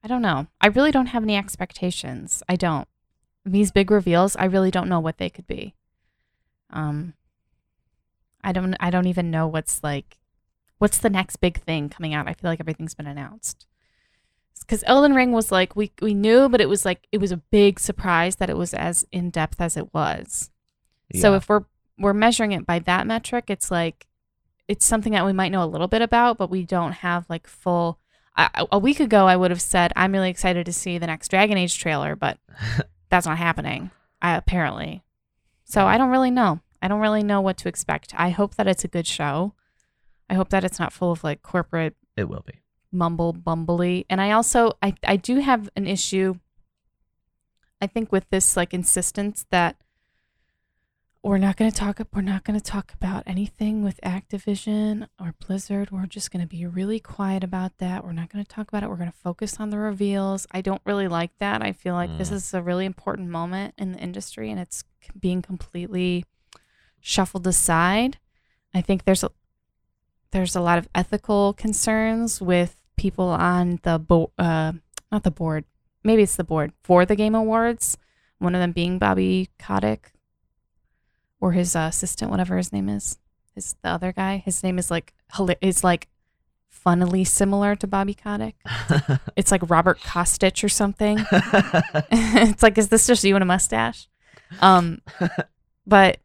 [0.04, 0.48] I don't know.
[0.62, 2.42] I really don't have any expectations.
[2.48, 2.88] I don't.
[3.46, 5.76] These big reveals, I really don't know what they could be.
[6.70, 7.14] Um,
[8.44, 8.76] I don't.
[8.80, 10.18] I don't even know what's like.
[10.84, 12.28] What's the next big thing coming out?
[12.28, 13.68] I feel like everything's been announced
[14.60, 17.38] because Elden Ring was like we we knew, but it was like it was a
[17.38, 20.50] big surprise that it was as in depth as it was.
[21.22, 21.64] So if we're
[21.98, 24.08] we're measuring it by that metric, it's like
[24.68, 27.48] it's something that we might know a little bit about, but we don't have like
[27.48, 28.02] full.
[28.36, 31.30] I, a week ago, I would have said I'm really excited to see the next
[31.30, 32.40] Dragon Age trailer, but
[33.10, 33.90] that's not happening.
[34.22, 35.06] I, apparently,
[35.64, 36.60] so I don't really know.
[36.82, 38.14] I don't really know what to expect.
[38.18, 39.54] I hope that it's a good show.
[40.30, 42.62] I hope that it's not full of like corporate it will be.
[42.92, 44.06] mumble bumbly.
[44.10, 46.36] And i also i i do have an issue
[47.82, 49.78] i think with this like insistence that
[51.24, 55.34] we're not going to talk we're not going to talk about anything with activision or
[55.46, 55.90] blizzard.
[55.90, 58.04] We're just going to be really quiet about that.
[58.04, 58.90] We're not going to talk about it.
[58.90, 60.46] We're going to focus on the reveals.
[60.52, 61.62] I don't really like that.
[61.62, 62.34] I feel like this Mm.
[62.34, 64.84] is a really important moment in the industry and it's
[65.18, 66.26] being completely
[67.00, 68.18] shuffled aside.
[68.74, 69.32] I think there's a
[70.34, 74.74] there's a lot of ethical concerns with people on the bo- uh
[75.12, 75.64] not the board.
[76.04, 76.74] Maybe it's the board.
[76.84, 77.98] For the game awards
[78.40, 80.12] one of them being bobby kotick
[81.40, 83.18] or his uh, assistant whatever his name is
[83.56, 84.38] is the other guy.
[84.38, 85.14] His name is like
[85.62, 86.10] is like
[86.70, 88.56] funnily similar to bobby kotick.
[89.36, 91.18] It's like robert kostich or something.
[92.12, 94.10] It's like is this just you and a mustache?
[94.62, 95.02] Um
[95.86, 96.18] but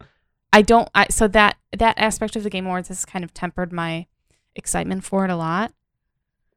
[0.52, 3.72] i don't i so that that aspect of the game awards has kind of tempered
[3.72, 4.06] my
[4.54, 5.72] excitement for it a lot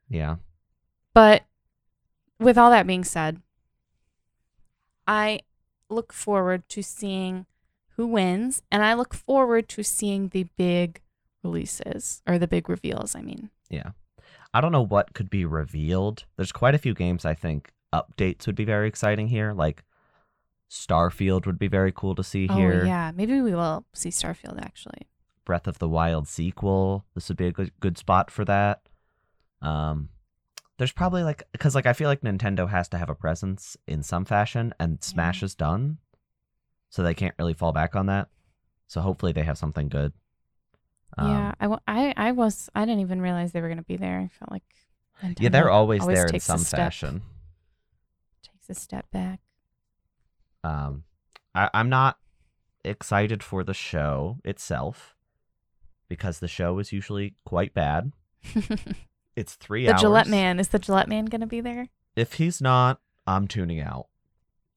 [0.10, 0.36] yeah.
[1.13, 1.43] but
[2.39, 3.41] with all that being said
[5.08, 5.39] i
[5.89, 7.45] look forward to seeing
[7.95, 11.01] who wins and i look forward to seeing the big
[11.43, 13.91] releases or the big reveals i mean Yeah.
[14.54, 16.25] I don't know what could be revealed.
[16.36, 19.54] There's quite a few games I think updates would be very exciting here.
[19.54, 19.84] Like
[20.71, 22.81] Starfield would be very cool to see here.
[22.84, 25.07] oh yeah maybe we will see starfield actually
[25.45, 27.05] Breath of the Wild sequel.
[27.13, 28.81] This would be a good, good spot for that.
[29.62, 30.10] Um,
[30.77, 34.01] there's probably like because like I feel like Nintendo has to have a presence in
[34.01, 35.97] some fashion, and Smash is done,
[36.89, 38.29] so they can't really fall back on that.
[38.88, 40.13] So hopefully they have something good.
[41.17, 44.19] Um, yeah, I, I, I was I didn't even realize they were gonna be there.
[44.19, 44.63] I felt like
[45.38, 47.21] yeah, they're always, always there in some fashion.
[48.41, 49.39] takes a step back.
[50.63, 51.04] Um,
[51.56, 52.17] I, I'm not
[52.84, 55.15] excited for the show itself
[56.08, 58.12] because the show is usually quite bad.
[59.36, 60.02] It's three hours.
[60.02, 61.88] The Gillette Man is the Gillette Man gonna be there?
[62.15, 64.08] If he's not, I'm tuning out.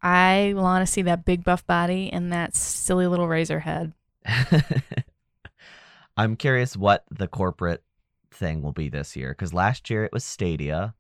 [0.03, 3.93] I want to see that big buff body and that silly little razor head.
[6.17, 7.83] I'm curious what the corporate
[8.31, 10.95] thing will be this year because last year it was Stadia.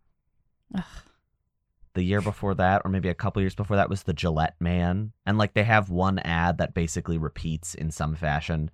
[0.74, 0.84] Ugh.
[1.94, 5.12] The year before that, or maybe a couple years before that, was the Gillette Man,
[5.24, 8.70] and like they have one ad that basically repeats in some fashion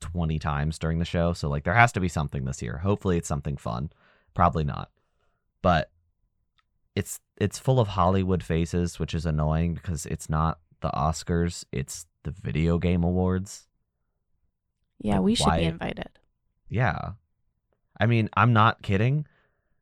[0.00, 1.32] twenty times during the show.
[1.32, 2.78] So like there has to be something this year.
[2.78, 3.90] Hopefully it's something fun.
[4.34, 4.90] Probably not,
[5.60, 5.90] but
[6.94, 12.06] it's it's full of Hollywood faces, which is annoying because it's not the Oscars, it's
[12.22, 13.66] the Video Game Awards.
[15.00, 16.10] Yeah, we should Why- be invited.
[16.68, 17.12] Yeah.
[17.98, 19.26] I mean, I'm not kidding.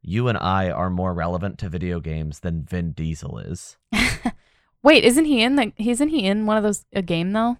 [0.06, 3.78] You and I are more relevant to video games than Vin Diesel is.
[4.82, 5.72] Wait, isn't he in the?
[5.78, 7.56] Isn't he in one of those a game though?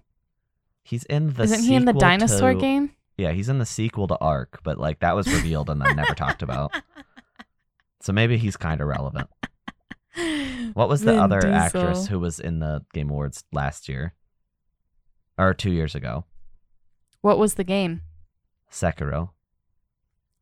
[0.83, 1.43] He's in the.
[1.43, 2.91] Isn't he in the dinosaur to- game?
[3.17, 6.13] Yeah, he's in the sequel to Ark, but like that was revealed and then never
[6.13, 6.71] talked about.
[8.01, 9.27] So maybe he's kind of relevant.
[10.75, 11.55] What was the Vin other Diesel.
[11.55, 14.13] actress who was in the Game Awards last year?
[15.39, 16.25] Or two years ago?
[17.21, 18.01] What was the game?
[18.71, 19.29] Sekiro.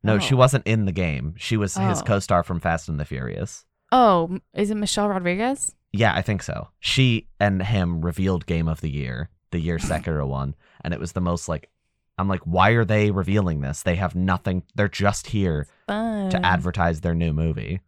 [0.04, 0.38] No, she Oh.
[0.38, 1.34] wasn't in the game.
[1.38, 2.04] She was his Oh.
[2.04, 3.64] co star from Fast and the Furious.
[3.90, 5.74] Oh, is it Michelle Rodriguez?
[5.92, 6.68] Yeah, I think so.
[6.80, 10.54] She and him revealed Game of the Year, the year Sekiro won.
[10.82, 11.70] And it was the most like,
[12.18, 13.82] I'm like, why are they revealing this?
[13.82, 14.62] They have nothing.
[14.74, 17.80] They're just here to advertise their new movie.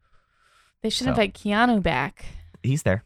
[0.83, 1.11] They should so.
[1.11, 2.25] invite Keanu back.
[2.63, 3.05] He's there.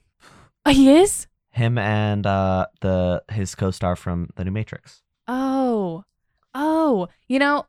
[0.66, 1.26] Oh, he is.
[1.50, 5.02] Him and uh, the his co star from the new Matrix.
[5.26, 6.04] Oh,
[6.54, 7.08] oh.
[7.28, 7.66] You know,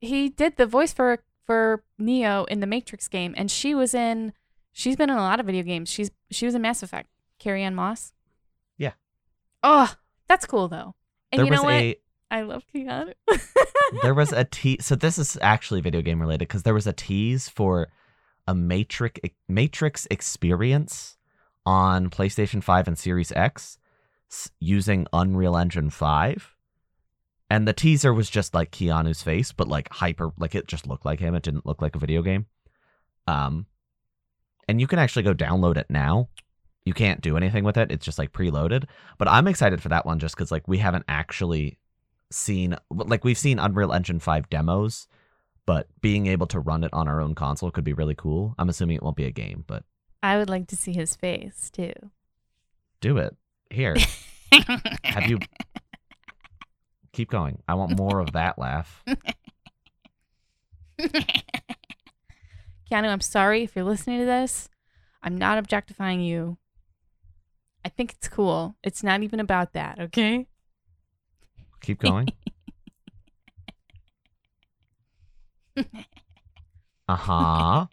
[0.00, 4.32] he did the voice for for Neo in the Matrix game, and she was in.
[4.72, 5.88] She's been in a lot of video games.
[5.88, 7.08] She's she was in Mass Effect.
[7.38, 8.12] Carrie Ann Moss.
[8.76, 8.92] Yeah.
[9.62, 9.94] Oh,
[10.28, 10.94] that's cool though.
[11.32, 11.74] And there you know what?
[11.74, 11.96] a
[12.30, 13.14] I love Keanu.
[14.02, 14.84] there was a tease.
[14.84, 17.88] So this is actually video game related because there was a tease for
[18.46, 21.16] a Matrix Matrix experience
[21.64, 23.78] on PlayStation 5 and Series X
[24.60, 26.54] using Unreal Engine 5.
[27.50, 31.06] And the teaser was just like Keanu's face, but like hyper, like it just looked
[31.06, 31.34] like him.
[31.34, 32.46] It didn't look like a video game.
[33.26, 33.66] Um,
[34.68, 36.28] and you can actually go download it now.
[36.84, 37.90] You can't do anything with it.
[37.90, 38.84] It's just like preloaded.
[39.16, 41.78] But I'm excited for that one just because like we haven't actually
[42.30, 45.08] seen like we've seen Unreal Engine 5 demos,
[45.66, 48.54] but being able to run it on our own console could be really cool.
[48.58, 49.84] I'm assuming it won't be a game, but
[50.22, 51.92] I would like to see his face too.
[53.00, 53.36] do it.
[53.70, 53.96] Here.
[55.04, 55.38] Have you
[57.12, 57.62] keep going.
[57.66, 59.04] I want more of that laugh.
[62.90, 64.68] Keanu, I'm sorry if you're listening to this.
[65.22, 66.58] I'm not objectifying you.
[67.84, 68.76] I think it's cool.
[68.82, 70.46] It's not even about that, okay?
[71.80, 72.28] Keep going.
[77.08, 77.86] Uh-huh.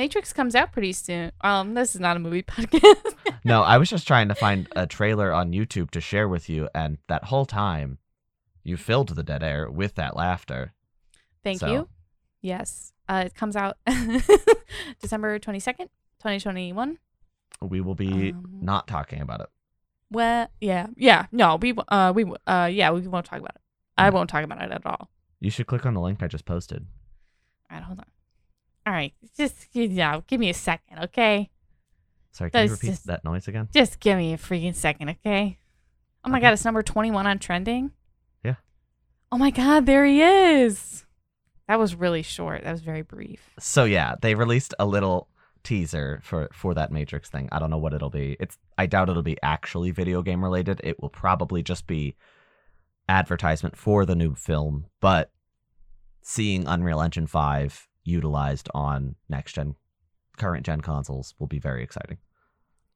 [0.00, 1.30] Matrix comes out pretty soon.
[1.42, 3.14] Um, this is not a movie podcast.
[3.44, 6.70] No, I was just trying to find a trailer on YouTube to share with you
[6.74, 7.98] and that whole time
[8.64, 10.72] you filled the dead air with that laughter.
[11.44, 11.88] Thank So- you.
[12.40, 12.94] Yes.
[13.10, 13.76] Uh, it comes out
[15.02, 16.98] December 22nd, 2021.
[17.60, 19.48] We will be Um, not talking about it.
[20.10, 20.86] Well, yeah.
[20.96, 21.26] Yeah.
[21.30, 23.60] No, we uh we uh yeah, we won't talk about it.
[23.98, 25.10] I won't talk about it at all.
[25.40, 26.86] You should click on the link I just posted.
[27.70, 28.06] All right, hold on.
[28.86, 31.50] All right, just you know, give me a second, okay?
[32.32, 33.68] Sorry, can you repeat just- that noise again?
[33.72, 35.58] Just give me a freaking second, okay?
[36.24, 36.46] Oh my Okay.
[36.46, 37.92] god, it's number 21 on trending?
[38.44, 38.56] Yeah.
[39.32, 41.04] Oh my god, there he is.
[41.68, 42.64] That was really short.
[42.64, 43.54] That was very brief.
[43.58, 45.28] So yeah, they released a little
[45.62, 47.48] teaser for for that Matrix thing.
[47.52, 48.36] I don't know what it'll be.
[48.40, 50.80] It's I doubt it'll be actually video game related.
[50.82, 52.16] It will probably just be
[53.08, 55.30] advertisement for the new film, but
[56.22, 59.74] seeing Unreal Engine 5 utilized on next gen
[60.36, 62.18] current gen consoles will be very exciting.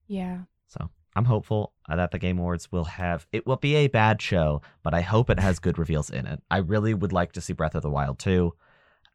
[0.06, 0.40] Yeah.
[0.68, 4.20] So, I'm hopeful uh, that the Game Awards will have it will be a bad
[4.20, 6.42] show, but I hope it has good reveals in it.
[6.50, 8.52] I really would like to see Breath of the Wild 2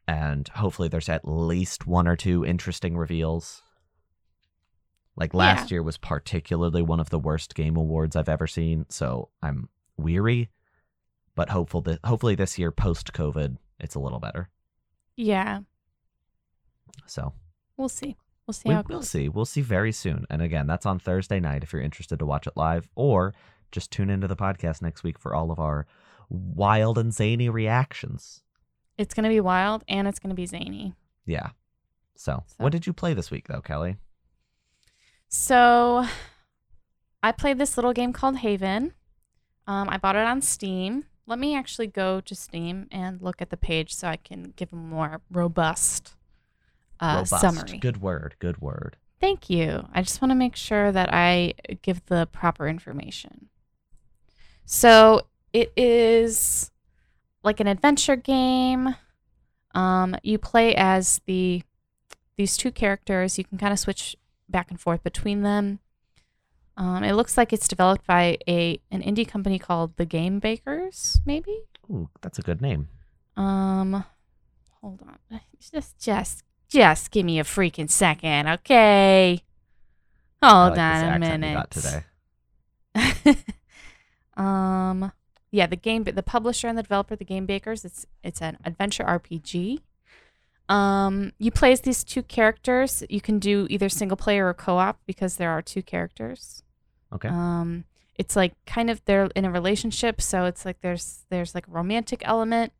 [0.08, 3.62] and hopefully there's at least one or two interesting reveals.
[5.16, 9.28] Like last year was particularly one of the worst game awards I've ever seen, so
[9.42, 10.50] I'm weary,
[11.34, 14.48] but hopeful that hopefully this year post COVID it's a little better.
[15.16, 15.60] Yeah.
[17.06, 17.32] So,
[17.76, 18.16] We'll see.
[18.46, 19.28] We'll see we, how it will see.
[19.28, 20.26] We'll see very soon.
[20.28, 23.32] And again, that's on Thursday night if you're interested to watch it live, or
[23.72, 25.86] just tune into the podcast next week for all of our
[26.28, 28.42] wild and zany reactions.
[28.98, 30.94] It's going to be wild and it's going to be zany.
[31.24, 31.50] Yeah.
[32.16, 33.96] So, So- what did you play this week, though, Kellie?
[35.28, 36.06] So,
[37.22, 38.94] I played this little game called Haven.
[39.66, 41.04] Um, I bought it on Steam.
[41.26, 44.72] Let me actually go to Steam and look at the page so I can give
[44.72, 46.14] a more robust,
[47.00, 47.78] uh, summary.
[47.78, 48.36] Good word.
[48.38, 48.96] Good word.
[49.20, 49.86] Thank you.
[49.92, 53.48] I just want to make sure that I give the proper information.
[54.64, 55.22] So
[55.52, 56.70] it is
[57.42, 58.94] like an adventure game.
[59.74, 61.62] Um, you play as the
[62.36, 63.36] these two characters.
[63.36, 64.16] You can kind of switch
[64.48, 65.80] back and forth between them.
[66.76, 71.20] Um, it looks like it's developed by a an indie company called The Game Bakers,
[71.26, 71.64] maybe.
[71.90, 72.88] Ooh, that's a good name.
[73.36, 74.04] Um,
[74.80, 75.40] hold on.
[75.72, 79.42] Just, just, just give me a freaking second, okay?
[80.42, 81.48] Hold like on a minute.
[81.48, 82.04] you got today.
[84.36, 85.12] um,
[85.50, 87.84] yeah, the game, the publisher and the developer, the Game Bakers.
[87.84, 89.80] It's it's an adventure RPG.
[90.68, 93.02] Um, you play as these two characters.
[93.10, 96.62] You can do either single player or co-op because there are two characters.
[97.12, 97.28] Okay.
[97.28, 101.66] Um, it's like kind of they're in a relationship, so it's like there's there's like
[101.66, 102.72] a romantic element.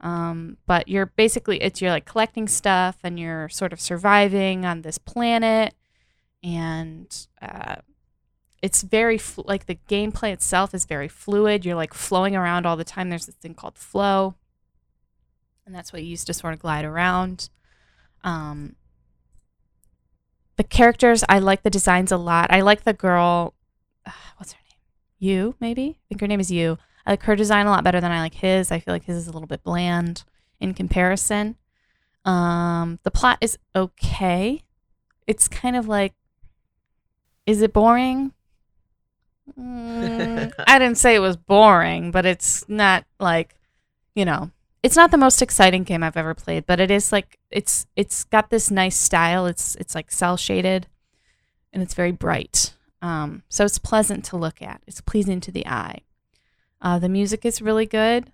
[0.00, 4.82] Um, but you're basically it's you're like collecting stuff and you're sort of surviving on
[4.82, 5.74] this planet,
[6.42, 7.76] and uh,
[8.62, 11.64] it's very fl- like the gameplay itself is very fluid.
[11.64, 13.08] You're like flowing around all the time.
[13.08, 14.36] There's this thing called flow,
[15.66, 17.50] and that's what you use to sort of glide around.
[18.22, 18.76] Um,
[20.56, 22.52] the characters, I like the designs a lot.
[22.52, 23.54] I like the girl.
[24.06, 24.78] Uh, what's her name?
[25.18, 25.98] Yu maybe.
[25.98, 26.78] I think her name is Yu.
[27.08, 28.70] I like her design a lot better than I like his.
[28.70, 30.24] I feel like his is a little bit bland
[30.60, 31.56] in comparison.
[32.26, 34.62] Um, the plot is okay.
[35.26, 36.12] It's kind of like,
[37.46, 38.34] is it boring?
[39.58, 43.54] Mm, I didn't say it was boring, but it's not like,
[44.14, 44.50] you know,
[44.82, 48.24] it's not the most exciting game I've ever played, but it is like it's it's
[48.24, 49.46] got this nice style.
[49.46, 50.88] It's it's like cel shaded,
[51.72, 52.74] and it's very bright.
[53.00, 54.82] Um, so it's pleasant to look at.
[54.86, 56.02] It's pleasing to the eye.
[56.80, 58.32] Uh, the music is really good.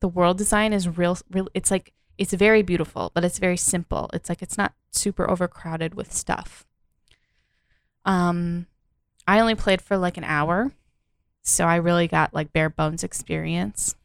[0.00, 1.48] The world design is real, real.
[1.54, 4.10] It's like it's very beautiful, but it's very simple.
[4.12, 6.66] It's like it's not super overcrowded with stuff.
[8.04, 8.66] Um,
[9.26, 10.72] I only played for like an hour,
[11.42, 13.96] so I really got like bare bones experience.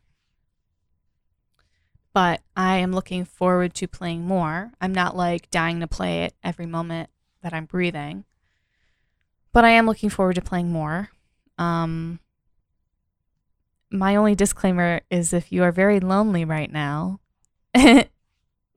[2.13, 4.71] But I am looking forward to playing more.
[4.81, 7.09] I'm not like dying to play it every moment
[7.43, 8.25] that I'm breathing,
[9.51, 11.09] but I am looking forward to playing more.
[11.57, 12.19] Um,
[13.91, 17.19] my only disclaimer is if you are very lonely right now
[17.73, 18.07] and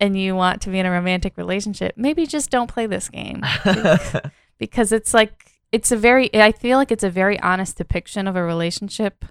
[0.00, 3.42] you want to be in a romantic relationship, maybe just don't play this game
[4.58, 8.36] because it's like it's a very I feel like it's a very honest depiction of
[8.36, 9.24] a relationship.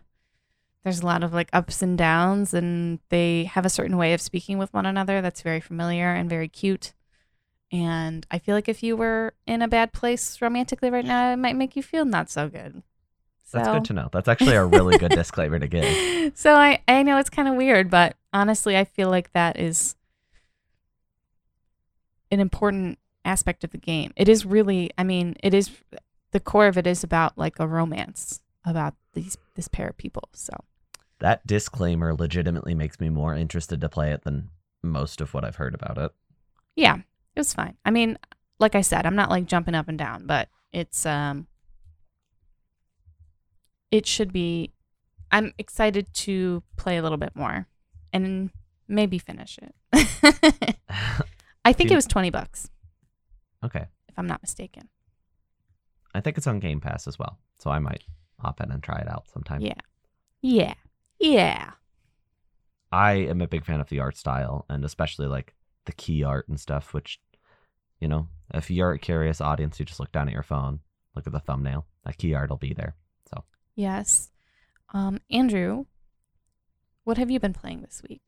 [0.83, 4.21] There's a lot of like ups and downs and they have a certain way of
[4.21, 6.93] speaking with one another that's very familiar and very cute.
[7.71, 11.37] And I feel like if you were in a bad place romantically right now, it
[11.37, 12.83] might make you feel not so good.
[13.51, 14.09] That's good to know.
[14.11, 16.37] That's actually a really good disclaimer to give.
[16.37, 19.95] so I, I know it's kind of weird, but honestly, I feel like that is
[22.31, 24.13] an important aspect of the game.
[24.15, 25.69] It is really, I mean, it is
[26.31, 30.29] the core of it is about like a romance about these this pair of people.
[30.33, 30.53] So
[31.19, 34.49] That disclaimer legitimately makes me more interested to play it than
[34.81, 36.11] most of what I've heard about it.
[36.75, 36.95] yeah,
[37.35, 37.75] it was fine.
[37.85, 38.17] I mean,
[38.59, 41.47] like I said, I'm not like jumping up and down, but it's um,
[43.91, 44.71] it should be.
[45.31, 47.67] I'm excited to play a little bit more,
[48.11, 48.49] and
[48.87, 49.75] maybe finish it.
[51.63, 52.69] I think You- it was twenty bucks,
[53.63, 53.85] okay.
[54.09, 54.89] if I'm not mistaken.
[56.13, 57.39] I think it's on Game Pass as well.
[57.59, 58.03] So I might
[58.39, 59.61] hop in and try it out sometime.
[59.61, 59.73] Yeah,
[60.41, 60.73] yeah,
[61.19, 61.71] yeah.
[62.91, 65.53] I am a big fan of the art style and especially like
[65.85, 67.21] the key art and stuff, which,
[68.01, 70.81] you know, if you're a curious audience, you just look down at your phone,
[71.15, 71.85] look at the thumbnail.
[72.03, 72.95] That key art will be there.
[73.75, 74.29] Yes.
[74.93, 75.85] Um, Andrew,
[77.03, 78.21] what have you been playing this week?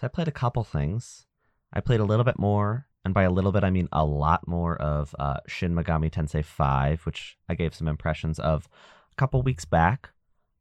[0.00, 1.26] So I played a couple things.
[1.72, 4.46] I played a little bit more, and by a little bit I mean a lot
[4.46, 8.68] more of uh, Shin Megami Tensei 5, which I gave some impressions of
[9.10, 10.10] a couple weeks back.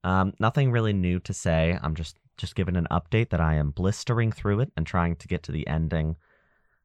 [0.04, 1.78] Um, nothing really new to say.
[1.82, 5.28] I'm just just giving an update that I am blistering through it and trying to
[5.28, 6.16] get to the ending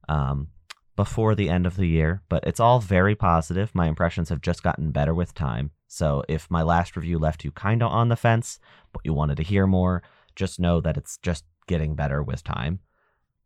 [0.08, 0.48] um,
[0.96, 2.22] before the end of the year.
[2.28, 3.74] But it's all very positive.
[3.74, 5.70] My impressions have just gotten better with time.
[5.88, 8.58] So if my last review left you kind of on the fence,
[8.92, 10.02] but you wanted to hear more,
[10.34, 12.80] just know that it's just getting better with time.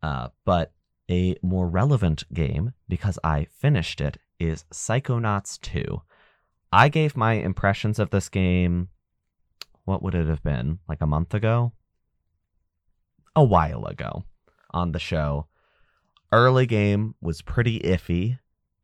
[0.01, 0.73] Uh, but
[1.09, 6.01] a more relevant game, because I finished it, is Psychonauts 2.
[6.73, 8.89] I gave my impressions of this game,
[9.85, 10.79] what would it have been?
[10.87, 11.73] Like a month ago?
[13.35, 14.23] A while ago
[14.71, 15.47] on the show.
[16.31, 18.39] Early game was pretty iffy,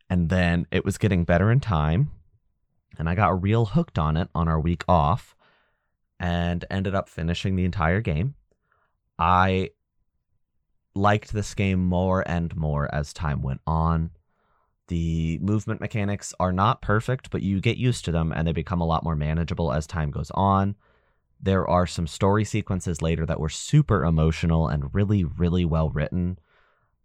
[0.10, 2.12] and then it was getting better in time,
[2.98, 5.36] and I got real hooked on it on our week off
[6.20, 8.36] and ended up finishing the entire game.
[9.20, 9.72] I
[10.95, 14.12] liked this game more and more as time went on.
[14.88, 18.82] The movement mechanics are not perfect, but you get used to them and they become
[18.82, 20.76] a lot more manageable as time goes on.
[21.39, 26.39] There are some story sequences later that were super emotional and really, really well written.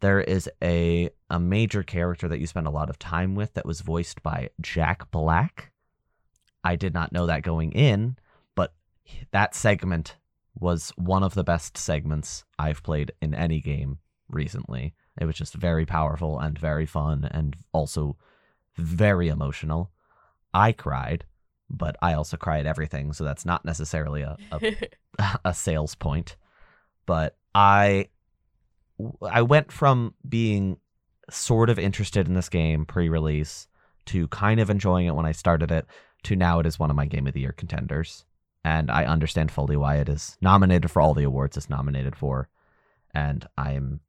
[0.01, 3.66] There is a, a major character that you spend a lot of time with that
[3.66, 5.71] was voiced by Jack Black.
[6.64, 8.16] I did not know that going in,
[8.54, 8.72] but
[9.32, 10.16] that segment
[10.58, 13.98] was one of the best segments I've played in any game
[14.28, 14.94] recently.
[15.20, 18.16] It was just very powerful and very fun and also
[18.76, 19.90] very emotional.
[20.54, 21.24] I cried,
[21.68, 24.76] but I also cry at everything, so that's not necessarily a, a,
[25.44, 26.36] a sales point.
[27.06, 28.08] But I
[29.28, 30.78] I went from being
[31.30, 33.66] sort of interested in this game pre-release
[34.06, 35.86] to kind of enjoying it when I started it
[36.24, 38.24] to now it is one of my game of the year contenders.
[38.64, 42.48] And I understand fully why it is nominated for all the awards it's nominated for.
[43.12, 44.00] And I'm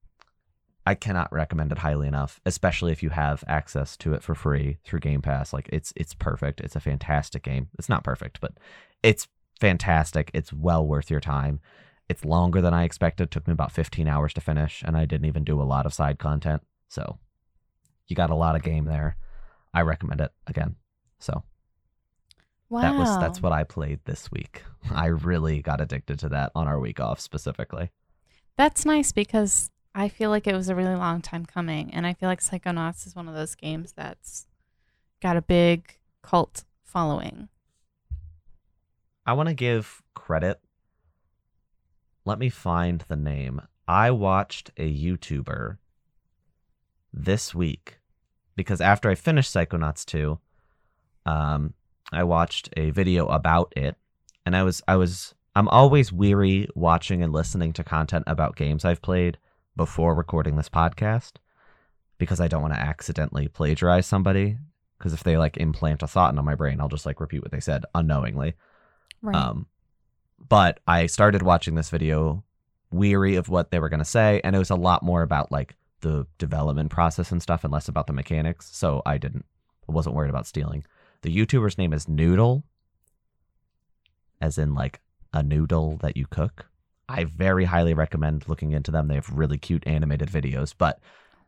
[0.85, 4.79] I cannot recommend it highly enough, especially if you have access to it for free
[4.83, 5.53] through Game Pass.
[5.53, 6.59] Like it's it's perfect.
[6.59, 7.69] It's a fantastic game.
[7.79, 8.53] It's not perfect, but
[9.01, 9.27] it's
[9.59, 10.29] fantastic.
[10.33, 11.61] It's well worth your time.
[12.09, 13.25] It's longer than I expected.
[13.25, 15.85] It took me about 15 hours to finish, and I didn't even do a lot
[15.85, 16.61] of side content.
[16.89, 17.17] So
[18.07, 19.15] you got a lot of game there.
[19.73, 20.75] I recommend it again.
[21.19, 21.43] So
[22.73, 22.81] Wow.
[22.81, 24.63] that was that's what I played this week.
[24.91, 27.91] I really got addicted to that on our week off specifically.
[28.57, 32.15] That's nice because I feel like it was a really long time coming, and I
[32.15, 34.47] feel like Psychonauts is one of those games that's
[35.21, 37.47] got a big cult following.
[39.23, 40.59] I want to give credit.
[42.25, 43.61] Let me find the name.
[43.87, 45.77] I watched a YouTuber
[47.13, 47.99] this week
[48.55, 50.39] because after I finished Psychonauts 2,
[51.27, 51.75] um,
[52.15, 53.95] I watched a video about it,
[54.45, 58.85] and I was I was I'm always weary watching and listening to content about games
[58.85, 59.37] I've played
[59.75, 61.33] before recording this podcast
[62.17, 64.57] because I don't want to accidentally plagiarize somebody.
[64.97, 67.51] Because if they like implant a thought into my brain, I'll just like repeat what
[67.51, 68.53] they said unknowingly.
[69.21, 69.35] Right.
[69.35, 69.67] Um,
[70.39, 72.43] but I started watching this video
[72.89, 75.51] weary of what they were going to say, and it was a lot more about
[75.51, 78.69] like the development process and stuff, and less about the mechanics.
[78.71, 79.45] So I didn't,
[79.89, 80.85] I wasn't worried about stealing.
[81.23, 82.63] The YouTuber's name is Noodle,
[84.41, 84.99] as in like
[85.33, 86.67] a noodle that you cook.
[87.09, 89.07] I very highly recommend looking into them.
[89.07, 90.99] They have really cute animated videos, but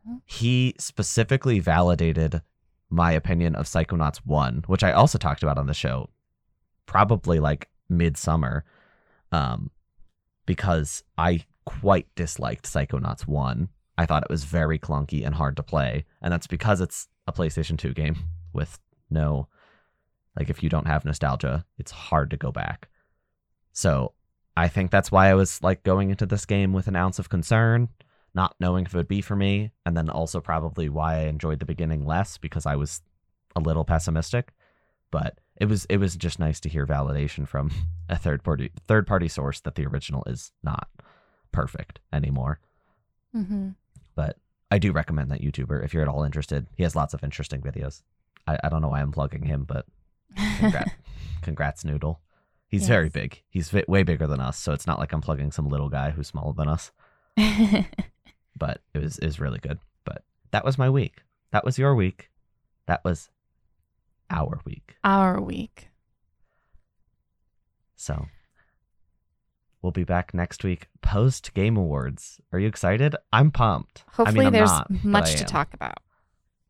[0.08, 0.22] Mhm.
[0.24, 2.42] he specifically validated
[2.88, 6.10] my opinion of Psychonauts 1, which I also talked about on the show
[6.86, 8.64] probably like midsummer
[9.32, 9.70] um
[10.46, 13.68] because I quite disliked Psychonauts 1.
[13.98, 17.32] I thought it was very clunky and hard to play, and that's because it's a
[17.32, 18.16] PlayStation 2 game
[18.52, 18.78] with
[19.10, 19.48] no
[20.36, 22.88] like if you don't have nostalgia, it's hard to go back.
[23.72, 24.12] So,
[24.56, 27.28] I think that's why I was like going into this game with an ounce of
[27.28, 27.88] concern,
[28.34, 31.60] not knowing if it would be for me, and then also probably why I enjoyed
[31.60, 33.02] the beginning less because I was
[33.54, 34.52] a little pessimistic.
[35.10, 37.70] But it was it was just nice to hear validation from
[38.08, 40.88] a third party third party source that the original is not
[41.52, 42.60] perfect anymore.
[43.34, 43.70] mm-hmm.
[44.14, 44.38] But
[44.70, 46.66] I do recommend that YouTuber if you're at all interested.
[46.74, 48.02] He has lots of interesting videos.
[48.46, 49.86] I, I don't know why I'm plugging him, but
[50.58, 50.90] congrats,
[51.42, 52.20] congrats Noodle.
[52.68, 53.42] He's very big.
[53.48, 56.26] He's way bigger than us, so it's not like I'm plugging some little guy who's
[56.26, 56.90] smaller than us.
[58.58, 59.78] But it was is really good.
[60.04, 61.22] But that was my week.
[61.52, 62.30] That was your week.
[62.86, 63.28] That was
[64.30, 64.96] our week.
[65.04, 65.88] Our week.
[67.96, 68.26] So
[69.82, 72.40] we'll be back next week post Game Awards.
[72.52, 73.14] Are you excited?
[73.32, 74.04] I'm pumped.
[74.12, 75.98] Hopefully, I mean, I'm there's not, much to talk about.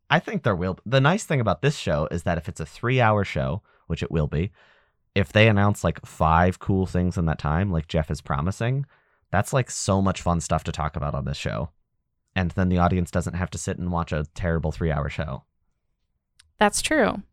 [0.09, 0.77] I think there will.
[0.85, 4.03] The nice thing about this show is that if it's a three hour show, which
[4.03, 4.51] it will be,
[5.15, 8.85] if they announce like five cool things in that time, like Jeff is promising,
[9.31, 11.69] that's like so much fun stuff to talk about on this show.
[12.35, 15.43] And then the audience doesn't have to sit and watch a terrible three hour show.
[16.59, 17.23] That's true.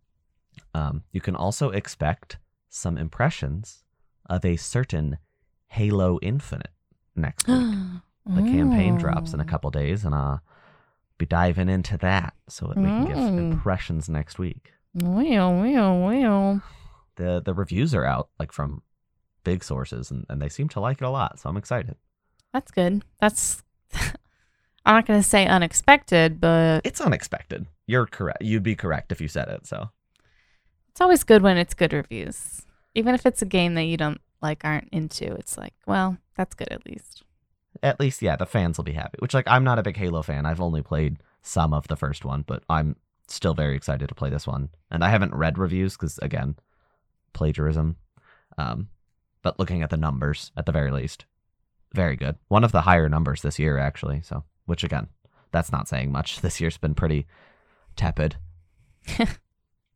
[0.72, 3.84] Um, you can also expect some impressions
[4.28, 5.18] of a certain
[5.68, 6.70] Halo Infinite
[7.14, 7.56] next week.
[8.26, 10.38] the campaign drops in a couple days, and uh,
[11.24, 13.52] be diving into that so that we can give Mm.
[13.52, 14.72] impressions next week.
[14.94, 16.62] Well, well, well.
[17.16, 18.82] the The reviews are out, like from
[19.44, 21.38] big sources, and, and they seem to like it a lot.
[21.40, 21.96] So I'm excited.
[22.52, 23.04] That's good.
[23.20, 23.62] That's.
[24.86, 27.66] I'm not going to say unexpected, but It's unexpected.
[27.86, 28.42] You're correct.
[28.42, 29.66] You'd be correct if you said it.
[29.66, 29.88] So
[30.90, 32.62] it's always good when it's good reviews.
[32.94, 36.54] Even if it's a game that you don't like, aren't into, it's like, well, that's
[36.54, 37.22] good at least.
[37.82, 39.16] At least, yeah, the fans will be happy.
[39.18, 40.46] Which, like, I'm not a big Halo fan.
[40.46, 42.96] I've only played some of the first one, but I'm
[43.28, 44.68] still very excited to play this one.
[44.90, 46.56] And I haven't read reviews because, again,
[47.32, 47.96] plagiarism.
[48.56, 48.88] Um,
[49.42, 51.24] but looking at the numbers, at the very least,
[51.92, 52.36] very good.
[52.48, 54.22] One of the higher numbers this year, actually.
[54.22, 55.08] So, which again,
[55.52, 56.40] that's not saying much.
[56.42, 57.26] This year's been pretty
[57.96, 58.36] tepid.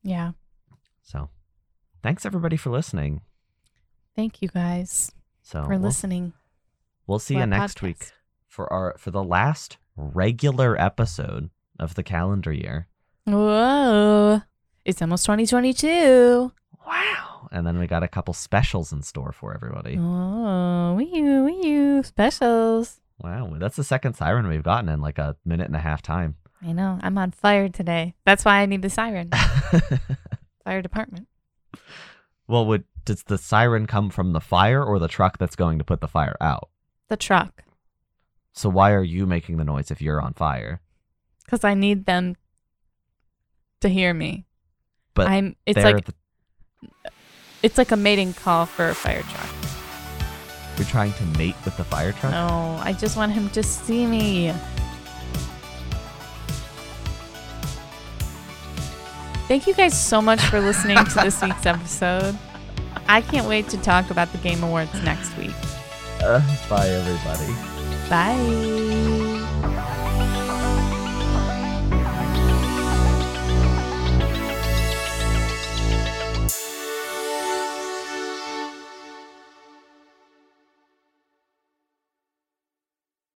[0.02, 0.32] Yeah.
[1.02, 1.28] So,
[2.02, 3.20] thanks everybody for listening.
[4.14, 5.12] Thank you guys
[5.42, 6.32] So for we'll, listening.
[7.08, 8.12] We'll see you next week
[8.46, 11.50] for our for the last regular episode
[11.80, 12.86] of the calendar year.
[13.24, 14.42] Whoa.
[14.84, 16.52] It's almost 2022.
[16.86, 17.48] Wow!
[17.50, 19.96] And then we got a couple specials in store for everybody.
[19.98, 22.02] Oh, wee you, wee you.
[22.04, 23.00] Specials.
[23.20, 26.36] Wow, that's the second siren we've gotten in like a minute and a half time.
[26.62, 26.98] I know.
[27.02, 28.14] I'm on fire today.
[28.24, 29.30] That's why I need the siren.
[30.64, 31.28] Fire department.
[32.46, 35.84] well, would does the siren come from the fire or the truck that's going to
[35.84, 36.68] put the fire out?
[37.08, 37.64] The truck.
[38.52, 40.80] So why are you making the noise if you're on fire?
[41.44, 42.36] Because I need them
[43.80, 44.44] to hear me.
[45.14, 45.56] But I'm.
[45.64, 46.14] It's like the,
[47.62, 49.48] It's like a mating call for a fire truck.
[50.76, 52.30] You're trying to mate with the fire truck?
[52.32, 54.52] No, I just want him to see me.
[59.48, 62.38] Thank you guys so much for listening to this week's episode.
[63.08, 65.54] I can't wait to talk about the Game Awards next week.
[66.20, 67.52] Uh, bye, everybody.
[68.10, 69.27] Bye.